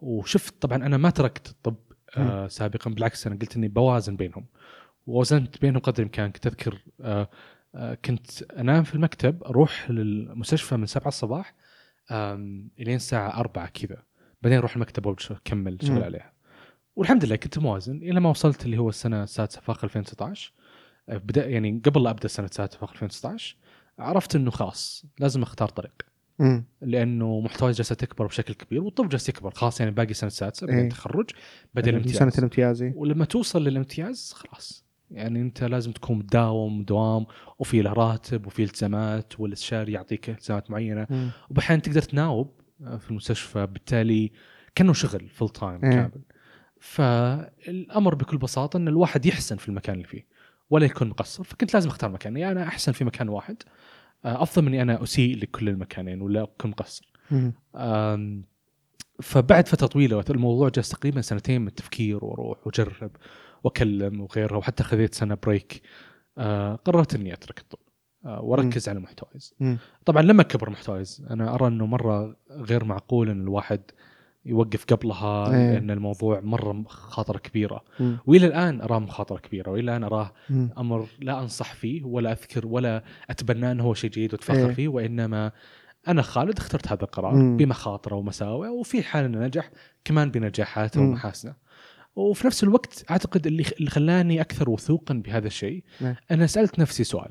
[0.00, 1.76] وشفت طبعا أنا ما تركت الطب
[2.16, 4.46] آه سابقا بالعكس أنا قلت إني بوازن بينهم.
[5.06, 6.30] ووزنت بينهم قدر الإمكان.
[6.30, 7.30] كنت أذكر آه
[8.04, 11.54] كنت أنام في المكتب أروح للمستشفى من 7 الصباح
[12.78, 14.02] إلين الساعة 4 كذا
[14.42, 16.02] بعدين أروح المكتب وابشر أكمل شغل.
[16.04, 16.32] عليها
[16.96, 20.52] والحمد لله كنت موازن إلى ما وصلت اللي هو السنة السادسه فاخر 2019
[21.08, 23.56] آه، بدا يعني قبل لا ابدا السنة السادسه فاخر 2019
[23.98, 26.02] عرفت إنه خلاص لازم أختار طريق
[26.38, 26.64] مم.
[26.80, 30.82] لأنه محتواي جالسه تكبر بشكل كبير والطب جالس يكبر خلاص يعني باقي سنة سادسة بعدين
[30.82, 30.90] إيه.
[30.90, 31.30] تخرج
[31.74, 32.92] بعدين سنه الامتياز الامتياز إيه.
[32.96, 37.26] ولما توصل للامتياز خلاص يعني أنت لازم تكون مداوم دوام
[37.58, 41.06] وفي له راتب وفي التزامات والإستشاري يعطيك التزامات معينة.
[41.10, 41.30] مم.
[41.50, 42.50] وبحيان تقدر تناوب
[42.84, 44.32] آه، في المستشفى بالتالي
[44.74, 45.80] كأنه شغل full time.
[45.80, 46.22] كامل.
[46.80, 50.26] فالأمر بكل بساطة إن الواحد يحسن في المكان اللي فيه
[50.70, 51.44] ولا يكون مقصر.
[51.44, 52.36] فكنت لازم أختار مكان.
[52.36, 53.56] يعني أنا أحسن في مكان واحد.
[54.24, 57.12] آه، أفضل من اني أنا أسيء لكل المكانين ولا أكون مقصر.
[59.22, 63.10] فبعد فترة طويلة الموضوع جلس تقريبا سنتين من التفكير وأروح وأجرب.
[63.64, 65.82] وأكلم وغيرها وحتى خذيت سنة break
[66.38, 67.78] آه، قررت إني أترك الطب
[68.24, 69.78] آه، وأركز على المحتوايز مم.
[70.04, 73.80] طبعا لما كبر محتوايز أنا أرى إنه مرة غير معقول إن الواحد
[74.44, 75.72] يوقف قبلها إيه.
[75.72, 78.18] لأن الموضوع مرة مخاطره كبيرة مم.
[78.26, 80.70] وإلى الآن أراه مخاطرة كبيرة وإلى الآن أراه مم.
[80.78, 84.74] أمر لا أنصح فيه ولا أذكر ولا أتبنى إنه هو شيء جيد واتفخر إيه.
[84.74, 85.52] فيه وإنما
[86.08, 87.56] أنا خالد اخترت هذا القرار مم.
[87.56, 89.70] بمخاطرة ومساوئ وفي حال إنه نجح
[90.04, 91.00] كمان بنجاحاته.
[91.00, 91.54] ومحاسنه
[92.16, 96.14] وفي نفس الوقت أعتقد اللي خلاني أكثر وثوقا بهذا الشيء نعم.
[96.30, 97.30] أنا سألت نفسي سؤال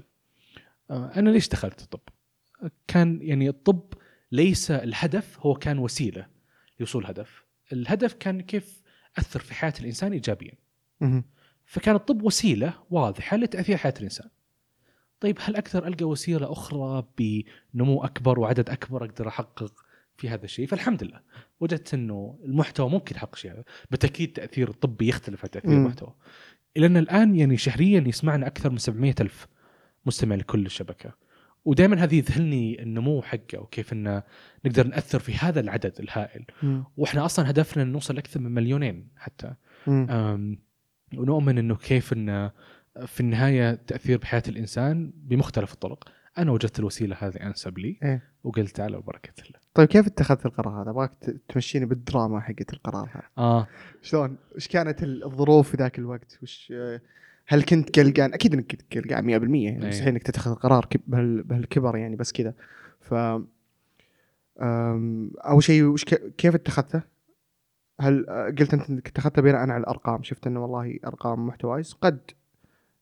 [0.92, 2.00] آه، أنا ليش دخلت الطب؟
[2.88, 3.94] كان يعني الطب
[4.32, 6.28] ليس الهدف هو كان وسيلة
[6.80, 8.82] لوصول هدف الهدف كان كيف
[9.18, 10.54] أثر في حياة الإنسان ايجابيا.
[11.66, 14.30] فكان الطب وسيلة واضحة لتأثير حياة الإنسان.
[15.20, 19.74] طيب هل أقدر ألقى وسيلة أخرى بنمو أكبر وعدد أكبر أقدر أحقق
[20.22, 21.20] في هذا الشيء؟ فالحمد لله
[21.60, 25.72] وجدت إنه المحتوى ممكن يحقق شيء هذا، بالتأكيد تأثير الطبي يختلف عن تأثير.
[25.72, 26.14] المحتوى.
[26.76, 29.48] لأن الآن يعني شهريا يسمعنا أكثر من 700 ألف
[30.06, 31.14] مستمع لكل الشبكة.
[31.66, 34.22] ودائما هذه يذهلني النمو حقه وكيف إن
[34.66, 36.84] نقدر نأثر في هذا العدد الهائل مم.
[36.98, 39.54] وإحنا أصلا هدفنا نوصل أكثر من مليونين حتى
[41.18, 42.52] ونؤمن إنه كيف انه
[43.06, 48.24] في النهاية تأثير بحياة الإنسان بمختلف الطرق أنا وجدت الوسيلة هذه أنسب لي إيه.
[48.44, 51.12] وقلت على بركه الله طيب كيف اتخذت القرار هذا؟ أبغاك
[51.50, 53.22] تمشيني بالدراما حقت القرار هذا.
[53.38, 53.68] آه
[54.02, 56.74] شلون؟ وش كانت ال- الظروف في ذاك الوقت؟ وش
[57.48, 59.90] هل كنت قلقان؟ أكيد إنك كنت قلقان 100% يعني أي.
[59.90, 62.54] مستحيل إنك تتخذ قرار كب- بهال- بهالكبر يعني بس كذا.
[63.00, 63.14] ف
[65.46, 66.06] أول شيء وش
[66.38, 67.02] كيف اتخذته؟
[68.00, 72.20] هل أه، قلت أنت إنك اتخذته بناء على الأرقام، شفت إنه والله أرقام محتوايز قد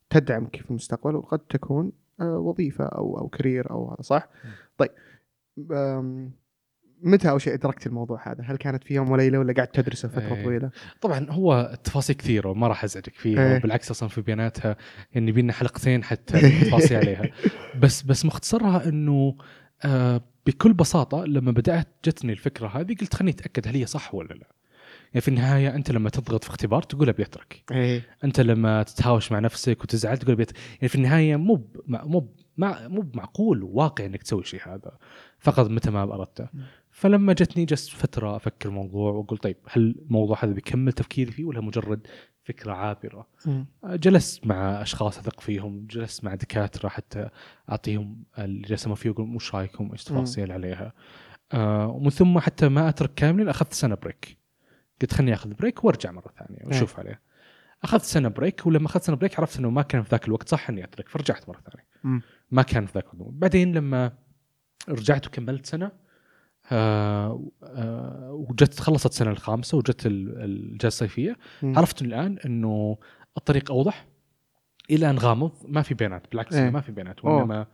[0.10, 4.48] تدعمك في المستقبل وقد تكون أه، وظيفة أو أو كارير أو هذا صح؟ م.
[4.78, 4.90] طيب
[7.02, 10.36] متى أول شيء أدركت الموضوع هذا؟ هل كانت في يوم وليلة ولا قعدت تدرسه فتره
[10.36, 10.44] إيه.
[10.44, 13.58] طويلة؟ طبعا هو التفاصيل كثيرة وما راح أزعجك فيها إيه.
[13.58, 14.78] وبالعكس أصلا في بياناتها
[15.14, 17.30] يعني بينا حلقتين حتى التفاصيل عليها
[17.80, 19.36] بس بس مختصرها إنه
[19.86, 24.34] آه بكل بساطة لما بدأت جتني الفكرة هذه قلت خليني أتأكد هل هي صح ولا
[24.34, 24.48] لا
[25.14, 29.32] يعني في النهاية أنت لما تضغط في اختبار تقول أبي أترك إيه أنت لما تتهاوش
[29.32, 34.44] مع نفسك وتزعل تقول بيت يعني في النهاية مو مو مو بمعقول وواقع إنك تسوي
[34.44, 34.98] شيء هذا
[35.40, 36.48] فقط متى ما أردته.
[37.00, 41.62] فلما جتني جلست فترة أفكر الموضوع واقول طيب هل الموضوع هذا بيكمل تفكيري فيه ولا
[41.62, 42.08] مجرد
[42.44, 43.28] فكرة عابرة.
[43.86, 47.30] جلست مع أشخاص أثق فيهم جلست مع دكاترة حتى
[47.70, 50.94] أعطيهم اللي جلسوا فيه يقول وش رايكم إيش تفاصيل عليها.
[51.52, 54.38] آه ومن ثم حتى ما أترك كاملا اخذت سنة break
[55.02, 57.22] قلت خليني أخذ break وأرجع مرة ثانية وأشوف عليه.
[57.84, 60.70] أخذت سنة break ولما أخذت سنة break عرفت إنه ما كان في ذاك الوقت صح
[60.70, 61.88] إني أترك فرجعت مرة ثانية.
[62.04, 62.22] مم.
[62.52, 63.34] ما كان في ذاك الوقت.
[63.34, 64.12] بعدين لما
[64.90, 66.09] رجعت وكملت سنة
[66.72, 71.38] آه آه وجت خلصت السنة الخامسة وجت ال- الجلسة الصيفية.
[71.64, 72.98] عرفت الآن إنه
[73.38, 74.08] الطريق أوضح
[74.92, 76.70] إلى أن غامض ما في بيانات بالعكس إيه.
[76.70, 77.26] ما في بيانات.
[77.26, 77.68] وإنما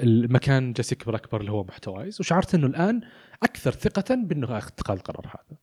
[0.00, 3.00] المكان جالس يكبر أكبر اللي هو محتوايز وشعرت إنه الآن
[3.42, 5.58] أكثر ثقة بإنه اتخاذ القرار هذا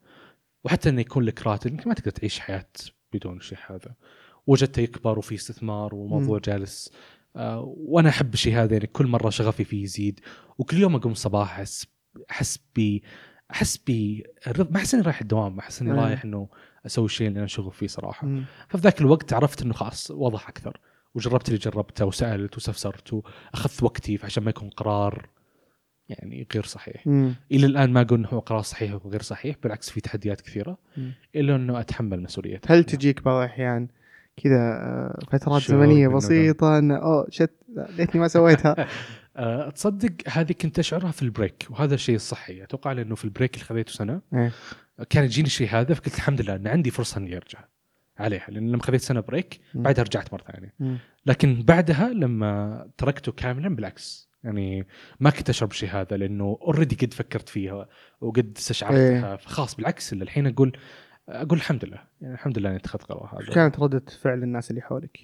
[0.63, 2.65] وحتى إنه يكون لك راتب يمكن ما تقدر تعيش حياة
[3.13, 3.95] بدون الشيء هذا
[4.47, 6.41] وجدته يكبر وفي استثمار والموضوع مم.
[6.41, 6.91] جالس
[7.77, 10.19] وأنا أحب الشيء هذا يعني كل مرة شغفي فيه يزيد
[10.57, 11.87] وكل يوم أقوم الصباح أحس
[12.31, 12.99] أحس ب
[13.51, 13.91] أحس ب
[14.71, 15.99] ما أحس إني رايح الدوام أحس إني أيه.
[15.99, 16.49] رايح إنه
[16.85, 18.43] أسوي الشيء اللي أنا شغوف فيه صراحة مم.
[18.67, 20.79] ففي ذاك الوقت عرفت إنه خلاص وضح أكثر
[21.15, 25.29] وجربت اللي جربته وسألت واستفسرت وأخذت وقتي عشان ما يكون قرار
[26.09, 27.35] يعني غير صحيح مم.
[27.51, 31.13] إلى الآن ما أقول إنه هو قرار صحيح وغير صحيح بالعكس في تحديات كثيرة مم.
[31.35, 33.87] الا إنه أتحمل مسؤوليتها هل تجيك بعض الأحيان
[34.43, 36.07] كذا آه، فترات زمنية.
[36.07, 37.51] بسيطة إنه oh shit
[37.97, 38.75] ليتني ما سويتها
[39.37, 43.30] أه تصدق هذه كنت أشعرها في ال break وهذا الشيء الصحي أتوقع لأنه في ال
[43.30, 44.51] break اللي خذيته سنة إيه.
[45.09, 47.59] كان يجيني الشيء هذا فقلت الحمد لله ان عندي فرصة إني أرجع
[48.19, 49.59] عليها لأن لما خذيت سنة break.
[49.73, 50.99] بعدها رجعت مرة ثانية.
[51.25, 54.87] لكن بعدها لما تركته كاملا بالعكس يعني
[55.19, 57.87] ما كنت أشعر بالشيء هذا لأنه already قد فكرت فيها
[58.21, 60.77] وقد استشعرتها فخلاص بالعكس إلا الحين أقول
[61.29, 64.81] أقول الحمد لله يعني الحمد لله إني اتخذت قرار هذا كانت ردة فعل الناس اللي
[64.81, 65.19] حولك؟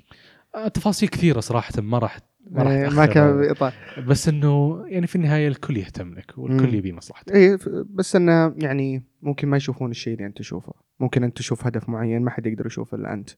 [0.56, 2.20] آه، تفاصيل كثيرة صراحة ما راح
[2.52, 3.38] ما راح إيه، ما كان.
[3.42, 3.74] بإطار
[4.08, 6.74] بس إنه يعني في النهاية الكل يهتم لك والكل.
[6.74, 7.58] يبي مصلحتك اي
[7.90, 12.22] بس إنه يعني ممكن ما يشوفون الشيء اللي أنت تشوفه، ممكن أنت تشوف هدف معين
[12.22, 13.30] ما حد يقدر يشوفه إلا أنت.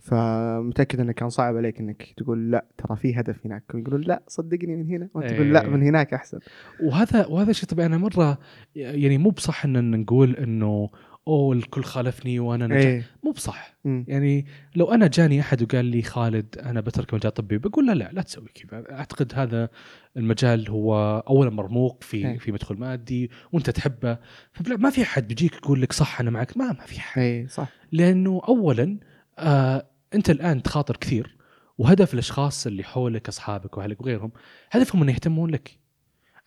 [0.00, 4.76] فمتأكد إنه كان صعب عليك إنك تقول لا ترى في هدف هناك ويقولون لا صدقني
[4.76, 5.68] من هنا وأنت تقول لا إيه.
[5.68, 6.38] من هناك أحسن.
[6.82, 8.38] وهذا وهذا شيء طبعا أنا مرة
[8.76, 10.90] يعني مو بصح إن نقول إنه
[11.28, 13.04] أوه الكل خالفني وأنا نجحت إيه.
[13.24, 13.74] مو بصح.
[13.84, 14.04] مم.
[14.08, 18.10] يعني لو أنا جاني أحد وقال لي خالد أنا بترك مجال طبي بقول له لا
[18.12, 18.84] لا تسوي كذا.
[18.92, 19.68] أعتقد هذا
[20.16, 22.38] المجال هو اولا مرموق في إيه.
[22.38, 24.18] في مدخل مادي وأنت تحبه.
[24.52, 26.56] فبلا ما في أحد بيجيك يقول لك صح أنا معك.
[26.56, 27.22] ما ما في أحد.
[27.22, 27.68] اي صح.
[27.92, 28.98] لأنه اولا
[29.38, 31.36] آه أنت الآن تخاطر كثير
[31.78, 34.32] وهدف الأشخاص اللي حولك أصحابك وأهلك وغيرهم
[34.70, 35.78] هدفهم إنه يهتمون لك.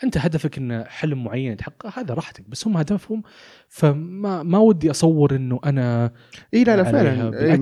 [0.03, 3.23] أنت هدفك إن حلم معين تحققه هذا راحتك بس هم هدفهم
[3.67, 6.11] فما ما ودي أصور إنه أنا
[6.53, 6.83] إي لا لا.
[6.83, 7.39] فعلا.
[7.39, 7.57] إيه،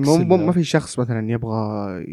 [0.46, 2.04] ما في شخص مثلا يبغى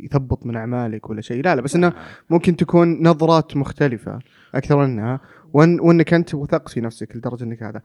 [0.00, 1.92] يثبط من أعمالك ولا شيء لا لا بس إنه
[2.30, 4.18] ممكن تكون نظرات مختلفة
[4.54, 5.20] أكثر منها
[5.52, 7.82] وأن وأنك أنت وثقت في نفسك لدرجة أنك هذا.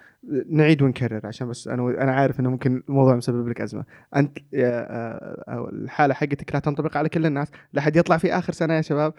[0.49, 3.61] نعيد ونكرر عشان بس أنا أنا عارف أنه ممكن الموضوع مسبب لك
[4.15, 8.33] أنت يا- آه، آه، الحالة حقتك لا تنطبق على كل الناس لا حد يطلع في
[8.33, 9.13] آخر سنة يا شباب.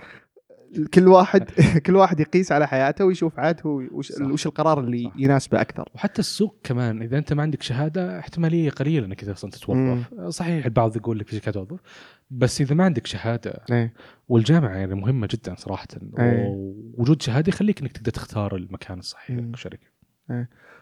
[0.94, 1.50] كل واحد
[1.86, 4.12] كل واحد يقيس على حياته ويشوف عاد هو وش.
[4.20, 5.12] وش القرار اللي صح.
[5.16, 10.14] يناسبه أكثر وحتى السوق كمان إذا أنت ما عندك شهادة احتمالية قليلة إنك أصلا تتوظف
[10.28, 11.80] صحيح البعض يقول لك في شركات توظف
[12.30, 13.94] بس إذا ما عندك شهادة إيه.
[14.28, 16.46] والجامعة يعني مهمة جدا صراحة أي.
[16.46, 19.50] ووجود شهادة يخليك إنك تقدر تختار المكان الصحيح مم.
[19.50, 19.86] للشركه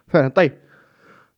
[0.08, 0.52] فعلا طيب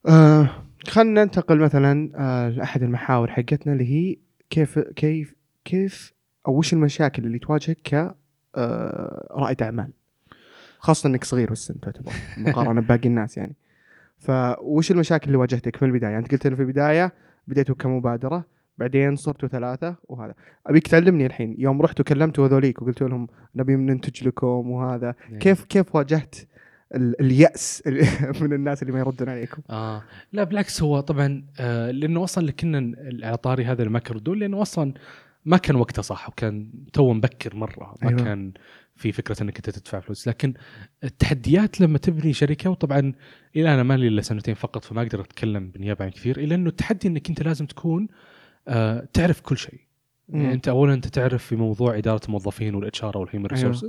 [0.09, 0.51] آه
[0.89, 4.17] خلينا ننتقل مثلا آه لأحد المحاور حقتنا اللي هي
[4.51, 5.35] كيف كيف
[5.65, 6.13] كيف
[6.49, 8.20] أو وش المشاكل اللي تواجهك ك آه
[9.31, 9.91] رائد أعمال.
[10.79, 13.55] خاصة إنك صغير بالسن تعتبر مقارنة بباقي الناس يعني.
[14.19, 17.13] فوش المشاكل اللي واجهتك في البداية؟ أنت قلت في البداية
[17.49, 18.45] بديتوا كمبادرة
[18.79, 20.35] بعدين صرتوا ثلاثة وهذا.
[20.67, 25.95] أبيك تعلمني الحين يوم رحتوا كلمتوا هذوليك وقلتوا لهم نبي ننتج لكم وهذا كيف كيف
[25.97, 26.35] واجهت
[26.95, 27.83] ال- اليأس
[28.41, 30.03] من الناس اللي ما يردون عليكم؟ آه.
[30.33, 34.95] لا بالعكس هو طبعا آه لأنه أصلا كنا على طاري هذا كانوا يردون لأنه أصلا
[35.51, 38.25] ما كان وقته صح وكان تو مبكر مرة ما أيوة.
[38.25, 38.53] كان
[38.97, 40.55] في فكرة إنك أنت تدفع فلوس لكن
[41.05, 43.13] التحديات لما تبني شركة وطبعا
[43.57, 47.09] إلى أنا مالي إلا سنتين فقط فما أقدر أتكلم بالنيابة عن كثير إلا إنه التحدي
[47.09, 48.09] إنك أنت لازم تكون
[48.69, 49.81] آه تعرف كل شيء.
[50.29, 53.81] يعني أنت اولا أنت تعرف في موضوع إدارة الموظفين وال HR وال human أيوة.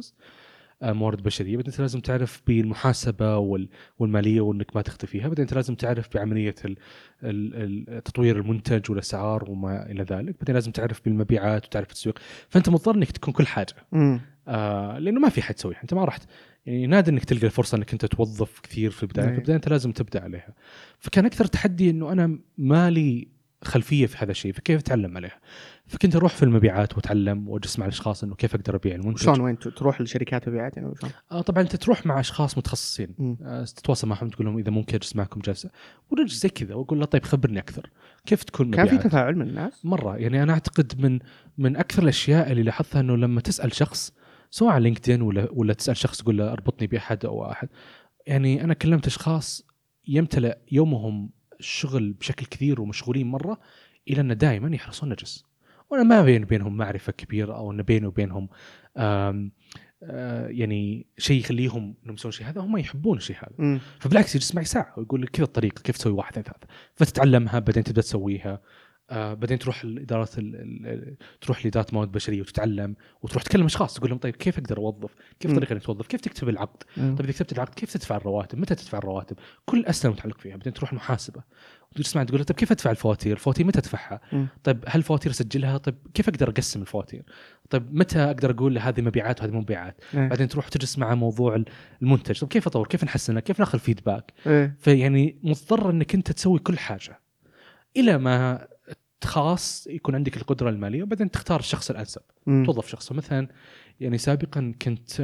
[0.84, 5.54] موارد بشرية بعدين أنت لازم تعرف بالمحاسبة وال- والمالية وإنك ما تخطي فيها بعدين أنت
[5.54, 6.56] لازم تعرف بعملية
[8.06, 13.12] تطوير المنتج والاسعار وما إلى ذلك بعدين لازم تعرف بالمبيعات وتعرف التسويق فأنت مضطر إنك
[13.12, 13.74] تكون كل حاجة.
[14.48, 16.18] آه لأنه ما في حد يسويها أنت ما راح
[16.66, 19.32] يعني نادر إنك تلقى الفرصة إنك أنت توظف كثير في البداية أي.
[19.32, 20.54] في البدايه أنت لازم تبدأ عليها
[21.00, 23.28] فكان أكثر تحدي إنه أنا مالي
[23.64, 25.40] خلفية في هذا الشيء فكيف اتعلم عليها
[25.88, 29.60] فكنت أروح في المبيعات وأتعلم وأجلس مع الأشخاص إنه كيف أقدر أبيع المنتج شلون وين
[29.60, 30.94] تروح لشركات مبيعات يعني؟
[31.32, 33.38] آه طبعا أنت تروح مع أشخاص متخصصين.
[33.44, 35.70] آه تتواصل معهم تقول لهم إذا ممكن أجلس معكم جلسة
[36.12, 37.90] ونجلس زي كذا وأقول له طيب خبرني أكثر
[38.26, 41.20] كيف تكون كان في مبيعات؟ تفاعل من الناس؟ مرة يعني أنا أعتقد من
[41.58, 44.14] من أكثر الأشياء اللي لاحظتها إنه لما تسأل شخص
[44.50, 47.70] سواء على لينكدين ولا ولا تسأل شخص تقول له أربطني بأحد أو احد
[48.28, 49.68] يعني أنا كلمت أشخاص
[50.08, 51.30] يمتلئ يومهم
[51.62, 53.60] شغل بشكل كثير ومشغولين مرة
[54.08, 55.46] إلى أن دائما يحرصون نجس.
[55.90, 58.50] وأنا ما بين بينهم معرفة كبيرة أو أن بيني وبينهم
[58.98, 59.52] آم
[60.04, 62.48] آه يعني شيء يخليهم إنهم يسوون شيء.
[62.48, 63.80] هذا هم يحبون الشيء هذا.
[64.00, 67.84] فبالعكس يجلس معي ساعة ويقول لك كذا الطريقة كيف تسوي واحد اثنين ثلاثة فتتعلمها بعدين
[67.84, 68.62] تبدأ تسويها.
[69.12, 73.94] آه بعدين تروح لإدارة ال- ال- ال- تروح لإدارة مواد بشرية وتتعلم وتروح تكلم أشخاص
[73.94, 75.58] تقول لهم طيب كيف أقدر أوظف؟ كيف مم.
[75.58, 77.16] الطريقة إنك توظف؟ كيف تكتب العقد؟ مم.
[77.16, 80.74] طيب إذا كتبت العقد كيف تدفع الرواتب؟ متى تدفع الرواتب؟ كل الاسئله متعلق فيها بعدين
[80.74, 81.42] تروح المحاسبه
[81.92, 84.22] وتجلس معي تقول له طيب كيف أدفع الفواتير؟ الفواتير متى أدفعها؟
[84.64, 87.24] طيب هل الفواتير أسجلها؟ طيب كيف أقدر أقسم الفواتير؟
[87.70, 90.28] طيب متى أقدر أقول هذه مبيعات وهذه مو مبيعات؟ إيه.
[90.28, 91.64] بعدين تروح تجلس مع موضوع
[92.02, 94.76] المنتج طيب كيف أطور؟ كيف نحسنه؟ كيف ناخذ فيدباك؟ إيه.
[94.80, 97.20] فيعني مضطر إنك أنت تسوي كل حاجة
[97.98, 98.68] إلى ما
[99.24, 102.22] خاص يكون عندك القدرة المالية وبعدين تختار الشخص الأنسب.
[102.46, 103.48] توظف شخص مثلا
[104.00, 105.22] يعني سابقا كنت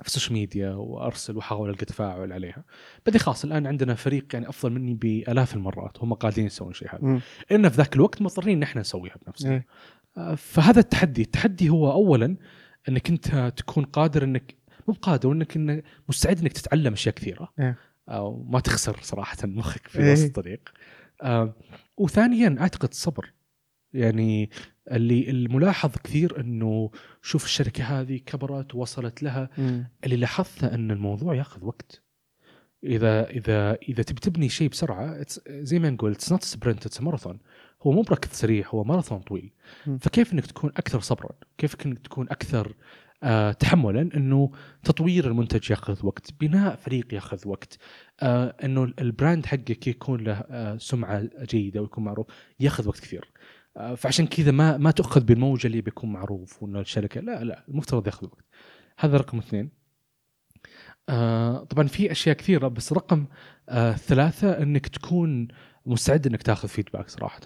[0.00, 2.64] في ال social media وأرسل واحاول ألقى تفاعل عليها
[3.06, 7.20] بعدين خلاص الآن عندنا فريق يعني أفضل مني بآلاف المرات هم قادرين يسوون شيء هذا.
[7.50, 9.66] لأن في ذاك الوقت مضطرين إن إحنا نسويها بنفسنا إيه.
[10.16, 12.36] آه، فهذا التحدي التحدي هو اولا
[12.88, 14.54] إنك أنت تكون قادر إنك
[14.88, 17.76] مو قادر إنك إن مستعد إنك تتعلم أشياء كثيرة إيه.
[18.08, 20.12] أو ما تخسر صراحة مخك في إيه.
[20.12, 20.60] وسط الطريق
[21.22, 21.54] آه،
[21.96, 23.32] وثانيا أعتقد الصبر
[23.92, 24.50] يعني
[24.90, 26.90] اللي الملاحظ كثير إنه
[27.22, 29.50] شوف الشركة هذه كبرت ووصلت لها.
[29.58, 29.88] مم.
[30.04, 32.02] اللي لاحظته إن الموضوع ياخذ وقت.
[32.84, 37.38] إذا إذا إذا تبي تبني شيء بسرعة زي ما نقول it's not sprint it's marathon
[37.82, 39.52] هو مو بركض سريع هو ماراثون طويل.
[39.86, 39.98] مم.
[39.98, 42.74] فكيف إنك تكون أكثر صبرا؟ كيف إنك تكون أكثر
[43.22, 44.50] آه تحملا إنه
[44.84, 47.78] تطوير المنتج ياخذ وقت بناء فريق ياخذ وقت.
[48.22, 52.26] آه إنه ال brand حقك يكون له آه سمعة جيدة ويكون معروف
[52.60, 53.30] ياخذ وقت كثير.
[53.76, 58.06] آه فعشان كذا ما ما تاخذ بالموجة اللي بيكون معروف وإنه الشركة لا لا المفترض
[58.06, 58.44] ياخذ وقت.
[58.98, 59.70] هذا رقم اثنين.
[61.08, 63.26] آه طبعا في أشياء كثيرة بس رقم
[63.68, 65.48] آه ثلاثة إنك تكون
[65.86, 67.40] مستعد إنك تاخذ فيدباك صراحة.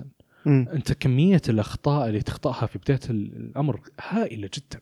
[0.47, 0.69] مم.
[0.73, 4.81] أنت كمية الأخطاء اللي تخطأها في بداية الأمر هائلة جدا.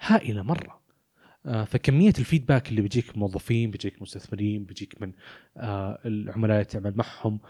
[0.00, 0.79] هائلة مرة.
[1.44, 5.12] فكمية الفيدباك اللي بيجيك من موظفين بيجيك مستثمرين بيجيك من
[5.56, 7.40] آه، العملاء اللي تعمل معهم.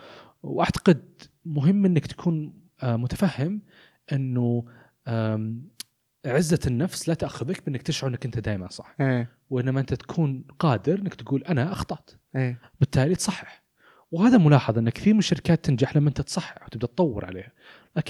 [0.43, 3.63] وأعتقد مهم إنك تكون آه، متفهم
[4.13, 4.65] إنه
[6.27, 8.95] عزة النفس لا تاخذك بإنك تشعر إنك أنت دائما صح.
[9.01, 9.31] إيه.
[9.51, 12.11] وإنما أنت تكون قادر إنك تقول أنا أخطأت.
[12.37, 12.61] إيه.
[12.81, 13.63] بالتالي تصحح.
[14.11, 17.53] وهذا ملاحظ إن كثير من الشركات تنجح لما أنت تصحح وتبدأ تطور عليها.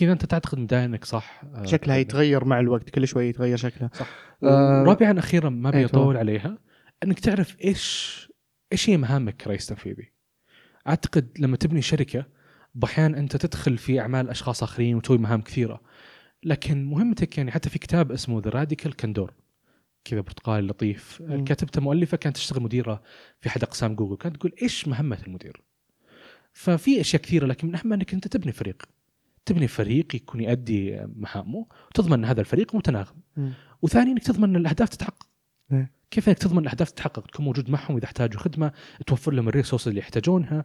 [0.03, 3.57] اذا أنت تعتقد من البدايه انك صح آه، شكلها يتغير مع الوقت كل شوي يتغير
[3.57, 3.91] شكلها.
[3.95, 4.09] صح.
[4.43, 6.17] آه، رابعا أخيرا ما اطول تفضل.
[6.17, 6.59] عليها
[7.05, 8.17] إنك تعرف إيش
[8.73, 10.13] إيش هي مهامك كرئيس تنفيذي؟
[10.89, 12.25] أعتقد لما تبني شركة
[12.75, 15.81] بأحيان أنت تدخل في أعمال أشخاص آخرين وتسوي مهام كثيرة.
[16.45, 19.35] لكن مهمتك يعني حتى في كتاب اسمه ذا راديكال كندور
[20.05, 21.23] كذا برتقالي لطيف.
[21.23, 23.03] كاتبته مؤلفة كانت تشتغل مديرة
[23.41, 25.63] في احد أقسام جوجل كانت تقول إيش مهمة المدير؟
[26.53, 28.83] ففي أشياء كثيرة لكن من اهمها إنك أنت تبني فريق.
[29.51, 33.17] تبني فريق يكون يؤدي مهامه وتضمن ان هذا الفريق متناغم.
[33.83, 35.27] وثانيا إنك تضمن إن الأهداف تتحقق.
[35.73, 35.93] إيه.
[36.11, 38.73] كيف إنك تضمن الأهداف تتحقق؟ تكون موجود معهم إذا احتاجوا خدمة
[39.07, 40.65] توفر لهم الريسورس اللي يحتاجونها.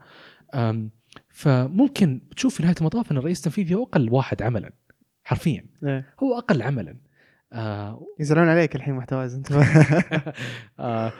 [1.29, 4.73] فممكن تشوف في نهاية المطاف إن الرئيس التنفيذي هو أقل واحد عملا
[5.23, 5.65] حرفيا.
[5.83, 6.13] إيه.
[6.23, 6.95] هو أقل عملا.
[7.53, 9.51] آه يزعلون عليك الحين محتواز أنت.
[10.79, 11.13] آه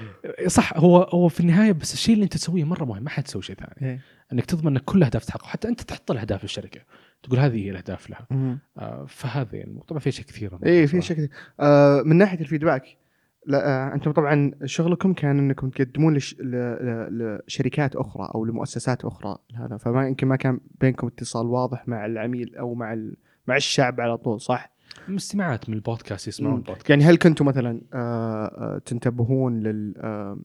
[0.47, 3.41] صح هو هو في النهاية بس الشيء اللي أنت تسويه مرة مهم ما حد يسوي
[3.41, 3.91] شيء ثاني.
[3.91, 4.01] إيه.
[4.33, 6.81] إنك تضمن إن كل الاهداف تتحقق حتى أنت تحط الأهداف للشركه
[7.23, 8.27] تقول هذه هي الأهداف لها.
[8.77, 12.97] آه فهذا يعني طبعا في اشياء كثيره إيه في شيء كثير آه من ناحية الفيدباك
[13.45, 16.35] لا آه أنتم طبعا شغلكم كان إنكم تقدمون لش...
[16.39, 22.55] لشركات أخرى أو لمؤسسات أخرى هذا فما يمكن ما كان بينكم اتصال واضح مع العميل
[22.55, 22.97] أو مع.
[23.47, 24.71] مع الشعب على طول صح؟
[25.07, 26.55] مستمعات من البودكاست يسمعون.
[26.55, 30.39] البودكاست يعني هل كنتم مثلا آه آه تنتبهون لل آه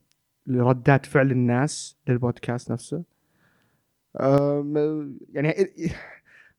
[0.46, 3.02] لردات فعل الناس للبودكاست نفسه؟
[4.16, 5.54] آه يعني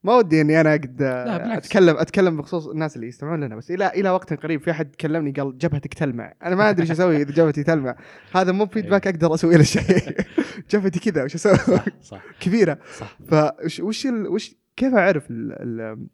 [0.04, 1.68] ما ودي إني أنا أقعد لا، آه، بالعكس.
[1.68, 5.32] أتكلم أتكلم بخصوص الناس اللي يستمعون لنا بس إلى إلى وقت قريب في أحد كلمني
[5.32, 6.34] قال جبهتك تلمع.
[6.44, 7.96] أنا ما أدري إيش أسوي إذا جبهتي تلمع.
[8.36, 10.18] هذا مو فيدباك أقدر أسوي له شيء.
[10.72, 12.24] جبهتي كذا وش أسوي؟ صح صح.
[12.40, 12.78] كبيرة.
[12.98, 13.18] صح.
[13.28, 14.28] فوش وش ال...
[14.28, 15.52] وش كيف أعرف ال...
[15.52, 16.08] ال...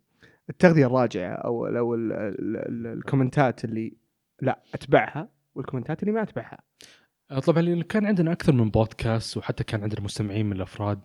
[0.50, 2.12] التغذية الراجعة أو أو ال...
[2.12, 2.58] ال...
[2.58, 2.98] ال...
[2.98, 3.94] الكومنتات اللي
[4.42, 6.60] لا أتبعها والكومنتات اللي ما أتبعها؟
[7.46, 11.00] طبعا لأن كان عندنا أكثر من بودكاست وحتى كان عندنا مستمعين من الأفراد؟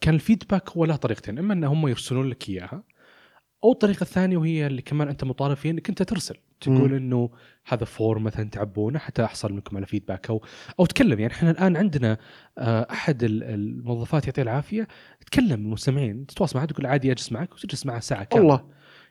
[0.00, 2.82] كان ال feedback هو له طريقتين إما إن هم يرسلون لك إياها
[3.64, 6.94] أو الطريقة الثانية وهي اللي كمان أنت مطالب فيها إنك أنت ترسل تقول.
[6.94, 7.30] إنه
[7.66, 10.44] هذا form مثلا تعبونه حتى أحصل منكم على feedback أو
[10.80, 12.18] أو تكلم يعني إحنا الآن عندنا
[12.58, 14.88] آه، أحد ال- الموظفات يعطيه العافية
[15.26, 18.64] تكلم المستمعين تتواصل معه تقول عادي أجلس معك وتجلس معه ساعة كاملة والله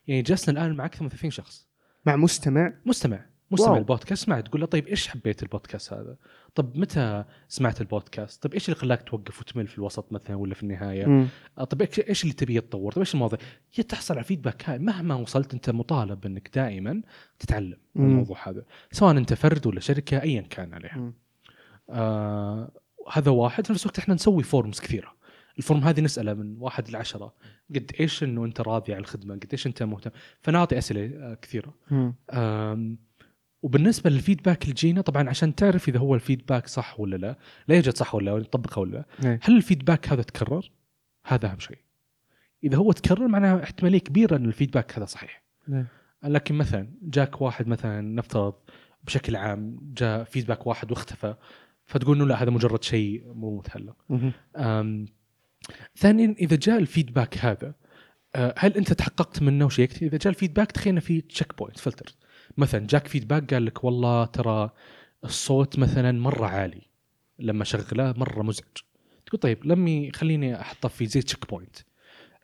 [0.07, 1.67] يعني جلسنا الآن مع أكثر من 30 شخص
[2.05, 3.77] مع مستمع مستمع مستمع واو.
[3.77, 6.15] البودكاست اسمع تقول له طيب إيش حبيت البودكاست هذا؟
[6.55, 10.63] طب متى سمعت البودكاست؟ طيب إيش اللي خلاك توقف وتمل في الوسط مثلا ولا في
[10.63, 11.27] النهاية؟ مم.
[11.57, 13.39] آه، إيش- إيش اللي تبي يتطور؟ طيب إيش المواضيع؟
[13.73, 17.01] هي تحصل على feedback هاي مهما وصلت أنت مطالب إنك دائما
[17.39, 18.05] تتعلم من.
[18.05, 20.97] الموضوع هذا سواء أنت فرد ولا شركة ايا كان عليها.
[20.97, 21.13] مم.
[21.89, 22.71] آه
[23.11, 25.19] هذا واحد في نفس الوقت إحنا نسوي forms كثيرة.
[25.57, 27.33] ال form هذه نساله من واحد لعشرة
[27.75, 30.11] قد إيش إنه أنت راضي على الخدمة؟ قد إيش أنت مهتم؟
[30.41, 31.73] فنعطي أسئلة آه، كثيرة.
[31.91, 32.15] مم.
[33.61, 37.37] وبالنسبة لل feedback اللي يجينا طبعا عشان تعرف إذا هو ال feedback صح ولا لا
[37.67, 39.39] لا يوجد صح ولا لا نطبقه ولا لا إيه.
[39.43, 40.71] هل ال feedback هذا تكرر؟
[41.25, 41.77] هذا أهم شيء.
[42.63, 45.43] إذا هو تكرر معناها احتمالية كبيرة إن ال feedback هذا صحيح.
[45.69, 45.85] إيه.
[46.23, 48.53] لكن مثلا جاك واحد مثلا نفترض
[49.03, 51.35] بشكل عام جاء feedback واحد واختفى
[51.85, 53.95] فتقول إنه لا هذا مجرد شيء مو متعلق.
[55.97, 57.73] ثانيا إذا جاء ال feedback هذا
[58.35, 62.15] آه، هل أنت تحققت منه وشيكت إذا جاء ال feedback تخيلنا في checkpoint فلتر
[62.59, 64.69] مثلا جاك feedback قال لك والله ترى
[65.23, 66.81] الصوت مثلا مرة عالي
[67.39, 68.77] لما شغله مرة مزعج.
[69.25, 71.77] تقول طيب لمي خليني أحطه في زي checkpoint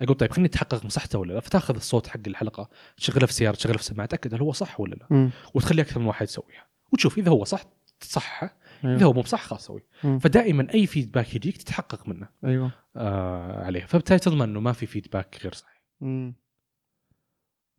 [0.02, 3.56] أقول طيب خليني أتحقق من صحته ولا لا؟ فتأخذ الصوت حق الحلقة تشغله في سيارة
[3.56, 5.30] تشغله في سماعة تاكد هل هو صح ولا لا؟ مم.
[5.54, 6.66] وتخلي أكثر من واحد يسويها.
[6.94, 7.64] وتشوف إذا هو صح
[8.00, 8.96] تصححه أيوه.
[8.96, 9.84] إذا هو مو بصح خلاص سوي.
[10.20, 12.30] فدائما أي فيدباك يجيك تتحقق منه.
[12.46, 12.72] أيوه.
[12.96, 13.86] آه عليه.
[13.86, 15.82] فبالتالي تضمن إنه ما في فيدباك غير صحيح.
[16.02, 16.36] مم.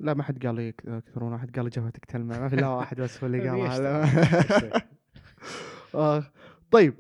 [0.00, 2.68] لا ما حد قال لي ك- كثرون واحد قال لي جبهتك تلمع ما في لا
[2.68, 4.72] واحد بس هو اللي قال هذا
[5.94, 6.24] آه،
[6.70, 6.94] طيب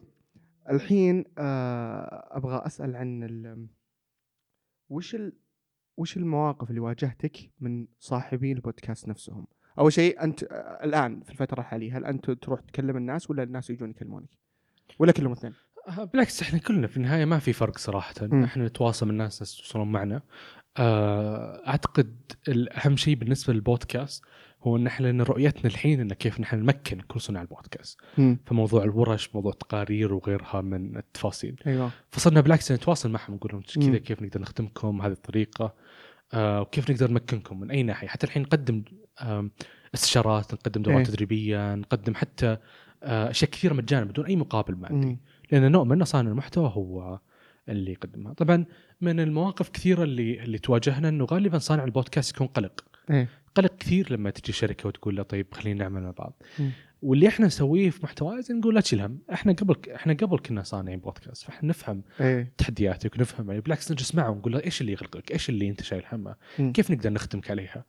[0.70, 3.66] الحين آه، أبغى أسأل عن ال
[4.88, 5.32] وش ال
[5.96, 9.46] وش المواقف اللي واجهتك من صاحبي البودكاست نفسهم؟
[9.78, 13.70] أول شيء أنت آه، الآن في الفترة الحالية هل أنت تروح تكلم الناس ولا الناس
[13.70, 14.28] يجون يكلمونك؟
[14.98, 15.52] ولا كلهم اثنين؟
[16.12, 18.44] بالعكس إحنا كلنا في النهاية ما في فرق صراحة مم.
[18.44, 20.22] إحنا نتواصل مع الناس ناس يتواصلون معنا
[20.78, 22.16] أعتقد
[22.48, 24.24] الاهم شيء بالنسبة للبودكاست
[24.62, 28.38] هو إن إحنا إن رؤيتنا الحين إن كيف نحن نمكن كل صناع البودكاست مم.
[28.46, 33.62] في موضوع الورش موضوع التقارير وغيرها من التفاصيل أيوه فصرنا بالعكس نتواصل معهم نقول لهم
[33.62, 33.98] كذا.
[33.98, 35.74] كيف نقدر نخدمكم هذه الطريقة
[36.34, 38.82] آه وكيف نقدر نمكنكم من أي ناحية حتى الحين نقدم
[39.22, 39.50] آم،
[39.94, 41.04] استشارات نقدم دورات إيه.
[41.06, 42.56] تدريبية نقدم حتى
[43.02, 45.18] آه، أشياء كثيرة مجانا بدون أي مقابل مادي.
[45.52, 47.18] لأن نؤمن ان صانع المحتوى هو
[47.68, 48.64] اللي يقدمها طبعا
[49.00, 54.12] من المواقف كثيرة اللي اللي تواجهنا إنه غالبا صانع البودكاست يكون قلق إيه قلق كثير
[54.12, 56.70] لما تجي شركة وتقول له طيب خلينا نعمل مع بعض مم.
[57.02, 60.98] واللي إحنا نسويه في محتوايز نقول لا تشيل هم إحنا قبل إحنا قبل كنا صانعين
[61.00, 65.32] بودكاست فإحنا نفهم إيه تحدياتك ونفهم يعني بالعكس نجلس معه ونقول له إيش اللي يغلقك؟
[65.32, 66.72] إيش اللي أنت شايل همه؟ مم.
[66.72, 67.84] كيف نقدر نخدمك عليها؟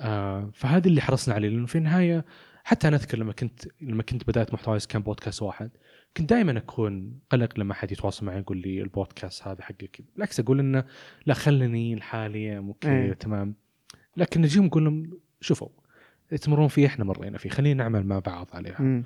[0.00, 2.24] آه فهذا اللي حرصنا عليه لأنه في النهاية
[2.64, 5.70] حتى أنا أذكر لما كنت لما كنت بدأت محتوايز كان بودكاست واحد
[6.16, 10.60] كنت دائما أكون قلق لما حد يتواصل معي يقول لي البودكاست هذا حقك بالعكس أقول
[10.60, 10.84] إنه
[11.26, 13.12] لا خلني لحالي okay إيه.
[13.12, 13.54] تمام
[14.16, 15.68] لكن نجيهم نقول لهم شوفوا
[16.40, 19.02] تمرون فيه إحنا مرينا فيه خلينا نعمل مع بعض عليها.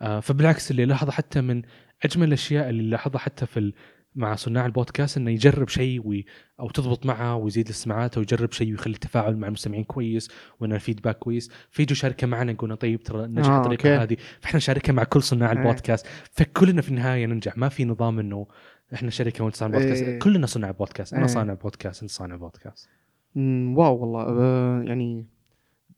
[0.00, 1.62] آه، فبالعكس اللي لاحظه حتى من
[2.04, 3.72] أجمل الأشياء اللي لاحظها حتى في.
[4.16, 6.24] مع صناع البودكاست إنه يجرب شيء وي...
[6.60, 10.77] أو تضبط معه ويزيد الاستماعات أو يجرب شيء ويخلي التفاعل مع المستمعين كويس وان ال
[10.77, 11.50] feedback كويس.
[11.70, 14.02] فيجوا شاركة معنا يقولون طيب ترى نجح آه، الطريقة okay.
[14.02, 14.16] هذه.
[14.40, 15.58] فإحنا نشاركها مع كل صناع إيه.
[15.58, 16.06] البودكاست.
[16.32, 17.58] فكلنا في النهاية ننجح.
[17.58, 18.46] ما في نظام إنه
[18.94, 20.02] إحنا شركة وأنت صانع بودكاست.
[20.02, 20.18] إيه.
[20.18, 21.12] كلنا صناع بودكاست.
[21.12, 21.28] أنا إيه.
[21.28, 22.88] صانع بودكاست أنت صانع بودكاست.
[23.36, 24.22] wow والله.
[24.28, 25.26] آه، يعني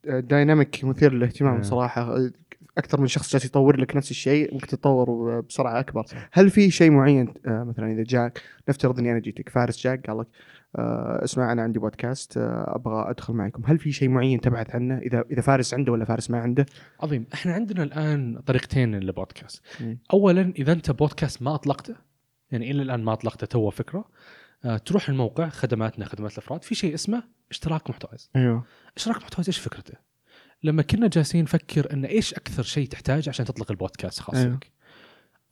[0.03, 1.61] dynamic مثير للاهتمام آه.
[1.61, 2.17] صراحة.
[2.77, 6.05] أكثر من شخص جالس يطور لك نفس الشيء ممكن تتطور بسرعة أكبر.
[6.31, 10.19] هل في شيء معين آه، مثلا إذا جاك نفترض إني أنا جيتك فارس جاك قال
[10.19, 10.27] لك
[10.75, 13.63] آه، اسمع أنا عندي بودكاست آه، أبغى أدخل معكم.
[13.65, 16.65] هل في شيء معين تبحث عنه؟ إذا إذا فارس عنده ولا فارس ما عنده؟
[16.99, 17.25] عظيم.
[17.33, 19.63] إحنا عندنا الآن طريقتين للبودكاست.
[20.13, 21.95] اولا إذا أنت بودكاست ما أطلقته
[22.51, 24.05] يعني إلى الآن ما أطلقته تو فكرة.
[24.85, 28.65] تروح الموقع خدماتنا خدمات الأفراد في شيء اسمه اشتراك محتواز أيوه.
[28.97, 29.93] اشتراك محتواز إيش فكرته؟
[30.63, 34.59] لما كنا جالسين نفكر إن إيش أكثر شيء تحتاج عشان تطلق البودكاست خاص أيوه.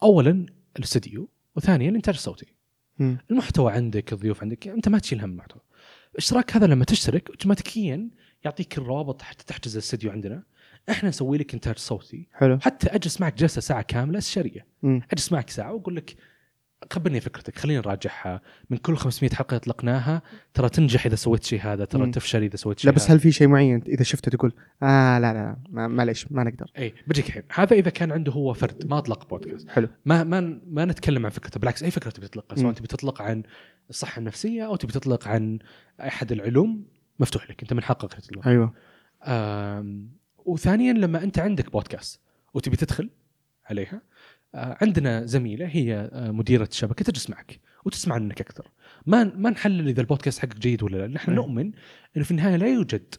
[0.04, 0.46] اولا
[0.78, 2.54] الاستديو وثانيا الانتاج الصوتي
[3.00, 3.18] مم.
[3.32, 5.62] المحتوى عندك الضيوف عندك أنت ما تشيل هم المحتوى.
[6.12, 8.10] الاشتراك هذا لما تشترك اوتوماتيكيا
[8.46, 10.44] يعطيك الروابط حتى تحجز الاستديو عندنا.
[10.90, 12.28] إحنا نسوي لك إنتاج صوتي.
[12.34, 12.60] حلو.
[12.60, 14.68] حتى أجلس معك جلسة ساعة كاملة استشاريه.
[14.84, 16.16] أجلس معك ساعة وأقول لك
[16.94, 18.42] خبرني فكرتك خلينا نراجعها.
[18.70, 20.22] من كل 500 حلقة اطلقناها
[20.54, 22.12] ترى تنجح إذا سويت شيء هذا ترى مم.
[22.12, 23.12] تفشل إذا سويت شيء لا بس.
[23.12, 24.54] هل في شيء معين إذا شفته تقول
[24.84, 26.72] آه لا لا ما- معليش ما نقدر.
[26.78, 27.44] اي بجيك الحين.
[27.54, 29.70] هذا إذا كان عنده هو فرد ما أطلق بودكاست.
[29.70, 29.88] حلو.
[30.06, 32.56] ما ما ما نتكلم عن فكرته بالعكس أي فكرة تبي تطلقها.
[32.56, 33.44] سواء تبي تطلق عن
[33.90, 35.60] الصحة النفسية أو تبي تطلق عن
[36.02, 36.86] أحد العلوم
[37.20, 38.48] مفتوح لك أنت من حقك تطلق.
[38.48, 38.74] أيوه.
[40.46, 42.22] وثانيا لما أنت عندك بودكاست
[42.54, 43.10] وتبي تدخل
[43.66, 44.02] عليها
[44.56, 48.72] عندنا زميلة هي آه، مديرة الشبكه تجلس معك وتسمع منك أكثر.
[49.06, 51.08] ما ما نحلل إذا البودكاست حقك جيد ولا لا.
[51.08, 51.36] نحن أي.
[51.36, 51.72] نؤمن
[52.18, 53.16] إنه في النهاية لا يوجد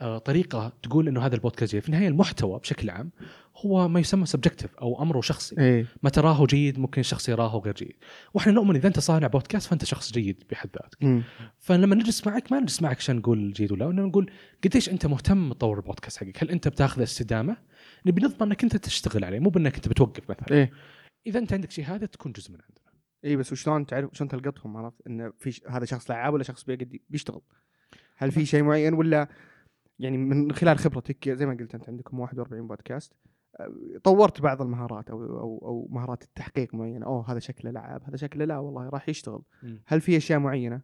[0.00, 1.82] آه، طريقة تقول إنه هذا البودكاست جيد.
[1.82, 3.10] في النهاية المحتوى بشكل عام
[3.56, 5.56] هو ما يسمى subjective أو أمره شخصي.
[5.58, 5.86] إيه.
[6.02, 7.96] ما تراه جيد ممكن الشخص يراه غير جيد.
[8.34, 11.24] وإحنا نؤمن إذا أنت صانع بودكاست فأنت شخص جيد بحد ذاتك.
[11.58, 14.30] فلما نجلس معك ما نجلس معك عشان نقول جيد ولا انما نقول
[14.64, 16.42] قديش أنت مهتم تطور البودكاست حقك.
[16.42, 17.56] هل أنت بتاخذ استدامة؟
[18.06, 20.50] نبي نضمن انك انت تشتغل عليه مو بانك انت بتوقف مثلا.
[20.50, 20.72] إيه.
[21.26, 23.00] إذا انت عندك شيء هذا تكون جزء من عندنا.
[23.24, 25.62] اي بس وشلون تعرف شلون تلقطهم عرفت؟ انه في ش...
[25.68, 27.40] هذا شخص لعاب ولا شخص بيقد بيشتغل.
[28.16, 29.28] هل في شيء معين ولا؟
[29.98, 33.12] يعني من خلال خبرتك زي ما قلت أنت عندكم 41 بودكاست.
[33.60, 37.06] أه، طورت بعض المهارات أو أو أو مهارات التحقيق معينة.
[37.06, 39.42] أوه هذا شكله لعاب هذا شكله لا والله راح يشتغل.
[39.62, 39.82] مم.
[39.86, 40.82] هل في أشياء معينة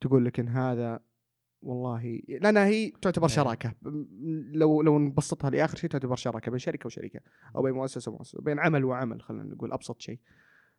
[0.00, 1.00] تقول لك إن هذا
[1.64, 3.34] والله لأنها هي تعتبر إيه.
[3.34, 3.74] شراكة
[4.52, 7.20] لو لو نبسطها لآخر شيء تعتبر شراكة بين شركة وشركة
[7.56, 10.18] أو بين مؤسسة ومؤسسة بين عمل وعمل خلينا نقول أبسط شيء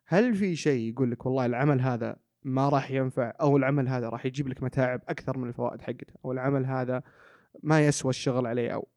[0.06, 4.26] هل في شيء يقول لك والله العمل هذا ما راح ينفع أو العمل هذا راح
[4.26, 7.02] يجيب لك متاعب أكثر من الفوائد حقته أو العمل هذا
[7.62, 8.88] ما يسوى الشغل عليه أو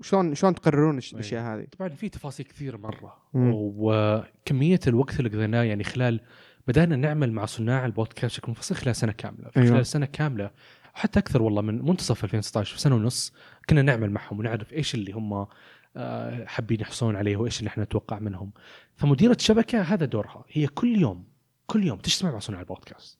[0.00, 0.98] شلون شلون تقررون.
[1.12, 3.52] الأشياء هذه؟ طبعا في تفاصيل كثير مرة مم.
[3.54, 6.20] وكمية الوقت اللي قضيناه يعني خلال
[6.68, 9.70] بدأنا نعمل مع صناع البودكاست بشكل منفصل خلال سنة كاملة في أيوة.
[9.70, 10.50] خلال سنة كاملة
[10.96, 13.32] وحتى أكثر والله من منتصف 2016 في سنة ونص
[13.70, 15.46] كنا نعمل معهم ونعرف إيش اللي هم
[15.96, 18.52] آه، حابين يحصلون عليه وإيش اللي إحنا نتوقع منهم.
[18.94, 20.44] فمديرة شبكه هذا دورها.
[20.48, 21.24] هي كل يوم
[21.66, 23.18] كل يوم تجتمع مع صناع البودكاست.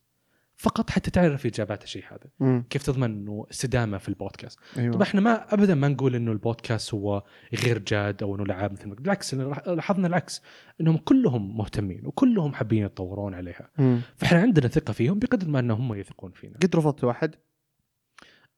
[0.57, 2.31] فقط حتى تعرف إجابات الشيء هذا.
[2.41, 2.64] مم.
[2.70, 4.59] كيف تضمن إنه استدامة في البودكاست.
[4.79, 4.93] أيوه.
[4.93, 7.22] طبعا إحنا ما ابدا ما نقول إنه البودكاست هو
[7.55, 10.43] غير جاد أو إنه لعاب مثل بالعكس لاحظنا العكس.
[10.81, 13.70] إنهم كلهم مهتمين وكلهم حابين يتطورون عليها.
[13.79, 14.01] مم.
[14.16, 16.55] فإحنا عندنا ثقة فيهم بقدر ما إنهم هم يثقون فينا.
[16.62, 17.35] قد رفضت واحد؟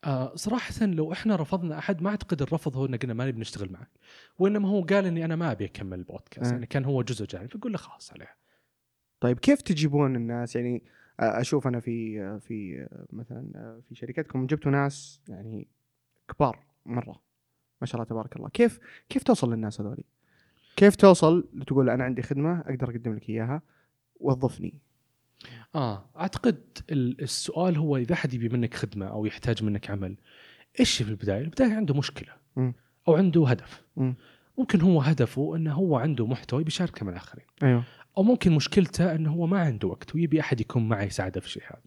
[0.05, 3.73] آه صراحة لو إحنا رفضنا أحد ما أعتقد الرفض هو إن قلنا ما نبي نشتغل
[3.73, 3.91] معك
[4.39, 6.53] وإنما هو قال إني أنا ما أبي أكمل البودكاست آه.
[6.53, 8.37] يعني كان هو جزء جانبي فقول له خلاص عليه
[9.21, 10.83] طيب كيف تجيبون الناس؟ يعني
[11.21, 15.69] آه، أشوف أنا في آه، في آه، مثلا في شركتكم جبتوا ناس يعني
[16.29, 17.23] كبار مرة.
[17.81, 18.49] ما شاء الله تبارك الله.
[18.49, 20.05] كيف كيف توصل للناس هذولي؟
[20.77, 23.63] كيف توصل تقول أنا عندي خدمة أقدر أقدم لك إياها؟
[24.21, 24.75] وظفني.
[25.75, 26.61] آه أعتقد
[26.91, 30.17] ال- السؤال هو إذا أحد يبي منك خدمة أو يحتاج منك عمل
[30.81, 32.75] إيش في البداية؟ البداية عنده مشكلة مم.
[33.09, 34.15] أو عنده هدف مم.
[34.59, 37.85] ممكن هو هدفه إنه هو عنده محتوى يبي يشاركه مع الآخرين أيوه
[38.19, 41.63] أو ممكن مشكلته إنه هو ما عنده وقت ويبي أحد يكون معه يساعده في الشيء
[41.63, 41.83] هذا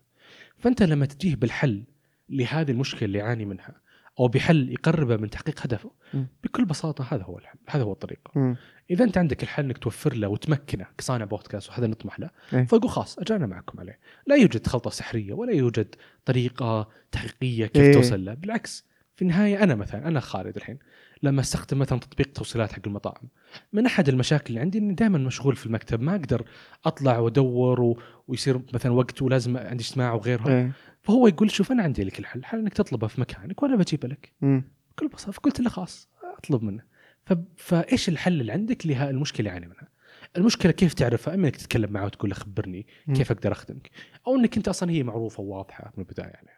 [0.57, 1.83] فأنت لما تجيه بالحل
[2.29, 3.81] لهذه المشكلة اللي يعاني منها
[4.19, 6.27] أو بحل يقربه من تحقيق هدفه مم.
[6.43, 8.55] بكل بساطة هذا هو الحل هذا هو الطريقة مم.
[8.91, 12.65] إذا أنت عندك الحل إنك توفر له وتمكنه كصانع بودكاست وهذا نطمح له إيه.
[12.65, 15.95] فقول خلاص أجانا معكم عليه لا يوجد خلطة سحرية ولا يوجد
[16.25, 17.93] طريقة تحقيقية كيف إيه.
[17.93, 18.85] توصل له بالعكس
[19.15, 20.79] في النهاية أنا مثلا أنا خالد الحين
[21.23, 23.29] لما أستخدم مثلا تطبيق توصيلات حق المطاعم
[23.73, 26.45] من أحد المشاكل اللي عندي إني دائما مشغول في المكتب ما أقدر
[26.85, 27.99] أطلع وأدور و...
[28.27, 30.71] ويصير مثلا وقت ولازم عندي اجتماع وغيرها إيه
[31.01, 34.33] فهو يقول شوف أنا عندي لك الحل الحل إنك تطلبه في مكانك وأنا بجيبه لك.
[34.91, 36.83] بكل بساطة فقلت له خلاص أطلب منه.
[37.57, 39.87] فإيش الحل اللي عندك لها؟ المشكلة اللي يعاني منها.
[40.37, 42.87] المشكلة كيف تعرفها؟ أما إنك تتكلم معه وتقول له خبرني.
[43.13, 43.89] كيف أقدر أخدمك.
[44.27, 46.49] أو إنك أنت أصلا هي معروفة وواضحة من البداية يعني.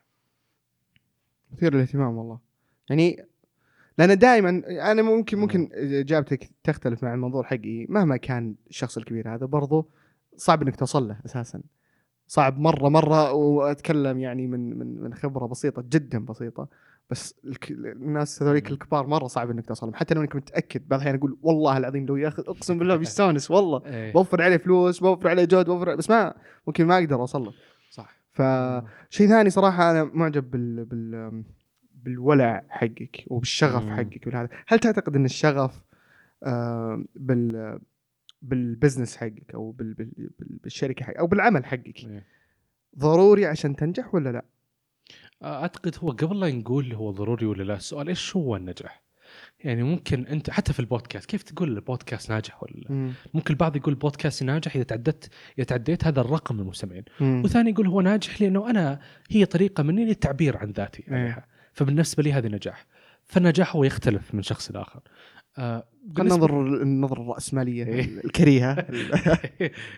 [1.52, 2.40] مثير للاهتمام والله.
[2.90, 3.26] يعني
[3.98, 4.50] لأن دائما
[4.92, 9.90] أنا ممكن ممكن إجابتك تختلف مع المنظور حقي مهما كان الشخص الكبير هذا برضو
[10.36, 11.62] صعب إنك توصل له أساسا.
[12.28, 16.68] صعب مرة مرة وأتكلم يعني من من من خبرة بسيطة جدا بسيطة.
[17.10, 17.36] بس.
[17.72, 19.96] الناس هذوليك الكبار مرة صعب إنك توصل لهم.
[19.96, 23.82] حتى لو إنك متأكد بعض الأحيان أقول والله العظيم لو ياخذ أقسم بالله بيستانس والله.
[23.86, 24.14] إيه.
[24.14, 26.34] بوفر عليه فلوس بوفر عليه جهد بوفر بس ما
[26.68, 27.54] ممكن ما أقدر أوصل له.
[27.90, 28.16] صح.
[28.32, 31.44] فشيء ثاني صراحة أنا معجب بال بال
[32.04, 33.96] بالولع حقك وبالشغف مم.
[33.96, 35.82] حقك هل تعتقد إن الشغف
[36.44, 37.80] آه، بال
[38.44, 42.26] بال business حقك أو بال بال بال- بالشركة حقك أو بالعمل حقك إيه.
[43.00, 44.46] ضروري عشان تنجح ولا لا؟
[45.44, 49.04] أعتقد هو قبل لا نقول هو ضروري ولا لا السؤال إيش هو النجاح؟
[49.60, 53.12] يعني ممكن أنت حتى في البودكاست كيف تقول البودكاست ناجح ولا لا؟ مم.
[53.34, 57.04] ممكن البعض يقول البودكاست ناجح إذا تعدت إذا تعديت هذا الرقم من المستمعين،.
[57.22, 61.14] وثاني يقول هو ناجح لأنه أنا هي طريقة مني للتعبير عن ذاتي إيه.
[61.14, 62.86] عليها، فبالنسبة لي هذا نجاح.
[63.26, 65.02] فالنجاح هو يختلف من شخص لآخر.
[65.58, 68.06] آه خلينا بالنسبة- ننظر النظرة الرأسمالية إيه.
[68.26, 68.74] الكريهة.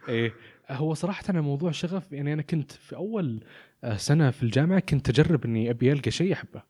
[0.10, 0.34] إيه.
[0.70, 3.44] هو صراحة أنا موضوع شغف يعني أنا كنت في أول
[3.84, 6.62] آه، سنة في الجامعة كنت أجرب إني أبي ألقى شيء أحبه.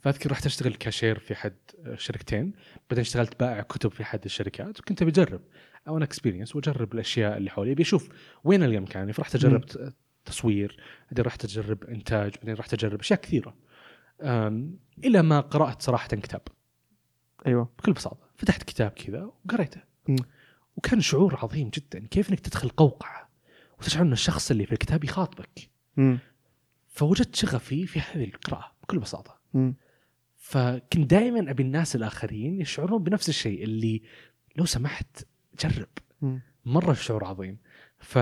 [0.00, 1.52] فأذكر رحت أشتغل كاشير في أحد
[1.86, 2.52] آه، شركتين.
[2.90, 5.40] بعدين اشتغلت بائع كتب في أحد الشركات وكنت بجرب
[5.88, 7.72] أو أنا اكسبيرينس وأجرب الأشياء اللي حولي.
[7.72, 8.08] أبي أشوف
[8.44, 9.12] وين ألقى مكاني.
[9.12, 9.64] فرحت أجرب
[10.24, 10.76] تصوير
[11.10, 13.54] بعدين رحت أجرب إنتاج بعدين رحت أجرب أشياء كثيرة.
[15.04, 16.42] إلى ما قرأت صراحة كتاب
[17.46, 19.80] أيوه بكل بساطة فتحت كتاب كذا وقريته.
[20.76, 23.28] وكان شعور عظيم جدا كيف إنك تدخل قوقعة
[23.78, 26.18] وتشعر إن الشخص اللي في الكتاب يخاطبك مم.
[26.88, 29.74] فوجدت شغفي في هذه القراءة بكل بساطة مم.
[30.36, 34.02] فكنت دائما أبي الناس الآخرين يشعرون بنفس الشيء اللي
[34.56, 35.26] لو سمحت
[35.60, 35.88] جرب
[36.22, 36.40] مم.
[36.64, 37.58] مرة شعور عظيم
[37.98, 38.18] ف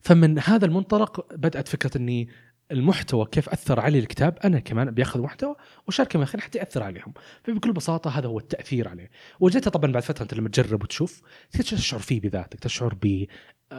[0.00, 2.28] فمن هذا المنطلق بدأت فكرة إني
[2.72, 4.38] المحتوى كيف أثر علي الكتاب.
[4.44, 5.54] أنا كمان ابي اخذ محتوى
[5.86, 7.14] واشاركه مع الاخرين حتى ياثر عليهم.
[7.44, 9.10] فبكل بساطة هذا هو التأثير عليه.
[9.40, 13.26] وجدتها طبعا بعد فترة أنت لما تجرب وتشوف تشعر فيه بذاتك تشعر ب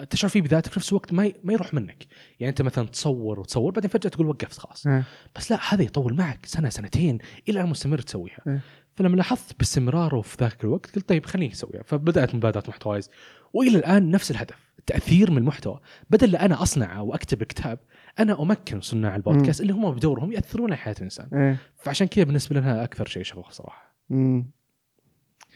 [0.10, 1.36] تشعر فيه بذاتك في نفس الوقت ما ي...
[1.44, 2.06] ما يروح منك.
[2.40, 4.88] يعني أنت مثلا تصور وتصور بعدين فجأة تقول وقفت خلاص.
[4.88, 5.04] آه.
[5.36, 7.18] بس لا هذا يطول معك سنة سنتين
[7.50, 8.40] إلى أن مستمر تسويها.
[8.48, 8.62] إيه.
[8.96, 11.84] فلما لاحظت باستمراره في ذاك الوقت قلت طيب خليني أسويها.
[11.84, 13.10] فبدأت مبادرة محتوايز.
[13.54, 14.67] وإلى الآن نفس الهدف.
[14.90, 15.80] التاثير من المحتوى.
[16.10, 17.80] بدل لا أنا اصنعه واكتب كتاب
[18.20, 21.30] أنا أمكن صناع البودكاست اللي هم بدورهم يأثرون على حياة الإنسان.
[21.34, 21.58] إيه.
[21.76, 23.96] فعشان كذا بالنسبة لنا أكثر شيء شغف صراحة.
[24.10, 24.52] مم.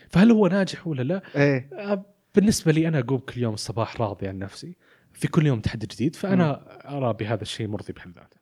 [0.10, 2.06] فهل هو ناجح ولا لا؟ آه،
[2.36, 4.76] بالنسبة لي أنا أقوم كل يوم الصباح راضي عن نفسي.
[5.14, 6.62] في كل يوم تحدي جديد فأنا
[6.98, 8.38] أرى بهذا الشيء مرضي بحد ذاته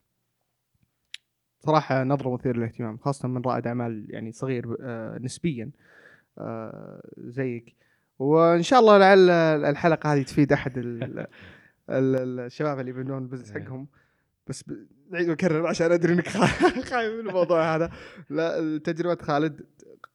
[1.60, 5.72] صراحة نظرة مثيرة للاهتمام خاصة من رائد أعمال يعني صغير آه، نسبيا
[6.38, 7.76] آه، زيك.
[8.20, 9.30] وإن شاء الله لعل
[9.65, 11.28] الحلقة هذه تفيد أحد ال- ال-
[12.15, 13.63] ال- الشباب اللي يبنون البزنس إيه.
[13.63, 13.88] حقهم
[14.47, 14.63] بس
[15.11, 16.38] نعيد ونكرر عشان أدري إنك خا-
[16.91, 17.91] خايف من الموضوع هذا
[18.30, 19.61] لا تجربة خالد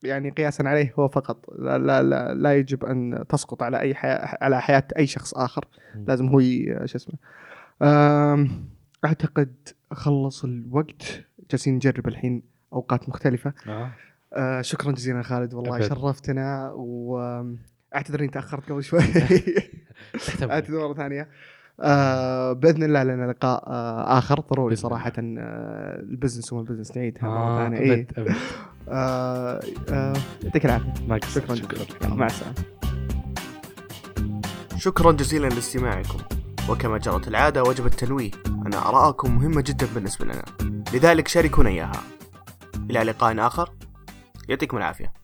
[0.03, 4.39] يعني قياسا عليه هو فقط لا لا لا, لا يجب أن تسقط على أي حياة
[4.41, 5.65] على حياة أي شخص آخر.
[6.07, 6.41] لازم هو
[6.85, 7.19] شو اسمه
[9.05, 9.55] أعتقد
[9.93, 12.43] خلص الوقت جالسين نجرب الحين
[12.73, 13.91] أوقات مختلفة آه.
[14.33, 15.81] آه شكرا جزيلا خالد والله.
[15.81, 16.73] شرفتنا
[17.95, 19.01] واعتذر اني تاخرت قبل شوي.
[20.51, 21.29] اعتذر مره ثانية.
[21.81, 24.41] آه باذن الله لنا لقاء آه آخر.
[24.41, 27.79] ضروري صراحة آه ال business هو ال business نعيدها مرة آه ثانية.
[27.79, 27.93] إيه.
[27.93, 28.19] أبد.
[28.19, 28.35] ابد
[28.89, 30.15] آه آه
[30.45, 30.93] يعطيك العافية.
[31.29, 31.87] شكرا جزيلا.
[32.05, 32.55] يلا، مع السلامة.
[34.77, 36.19] شكرا جزيلا لاستماعكم.
[36.69, 38.31] وكما جرت العادة وجب التنويه
[38.67, 40.45] أن آراءكم مهمة جدا بالنسبة لنا.
[40.95, 42.03] لذلك شاركونا إياها.
[42.91, 43.73] إلى لقاء آخر.
[44.49, 45.24] يعطيكم العافية.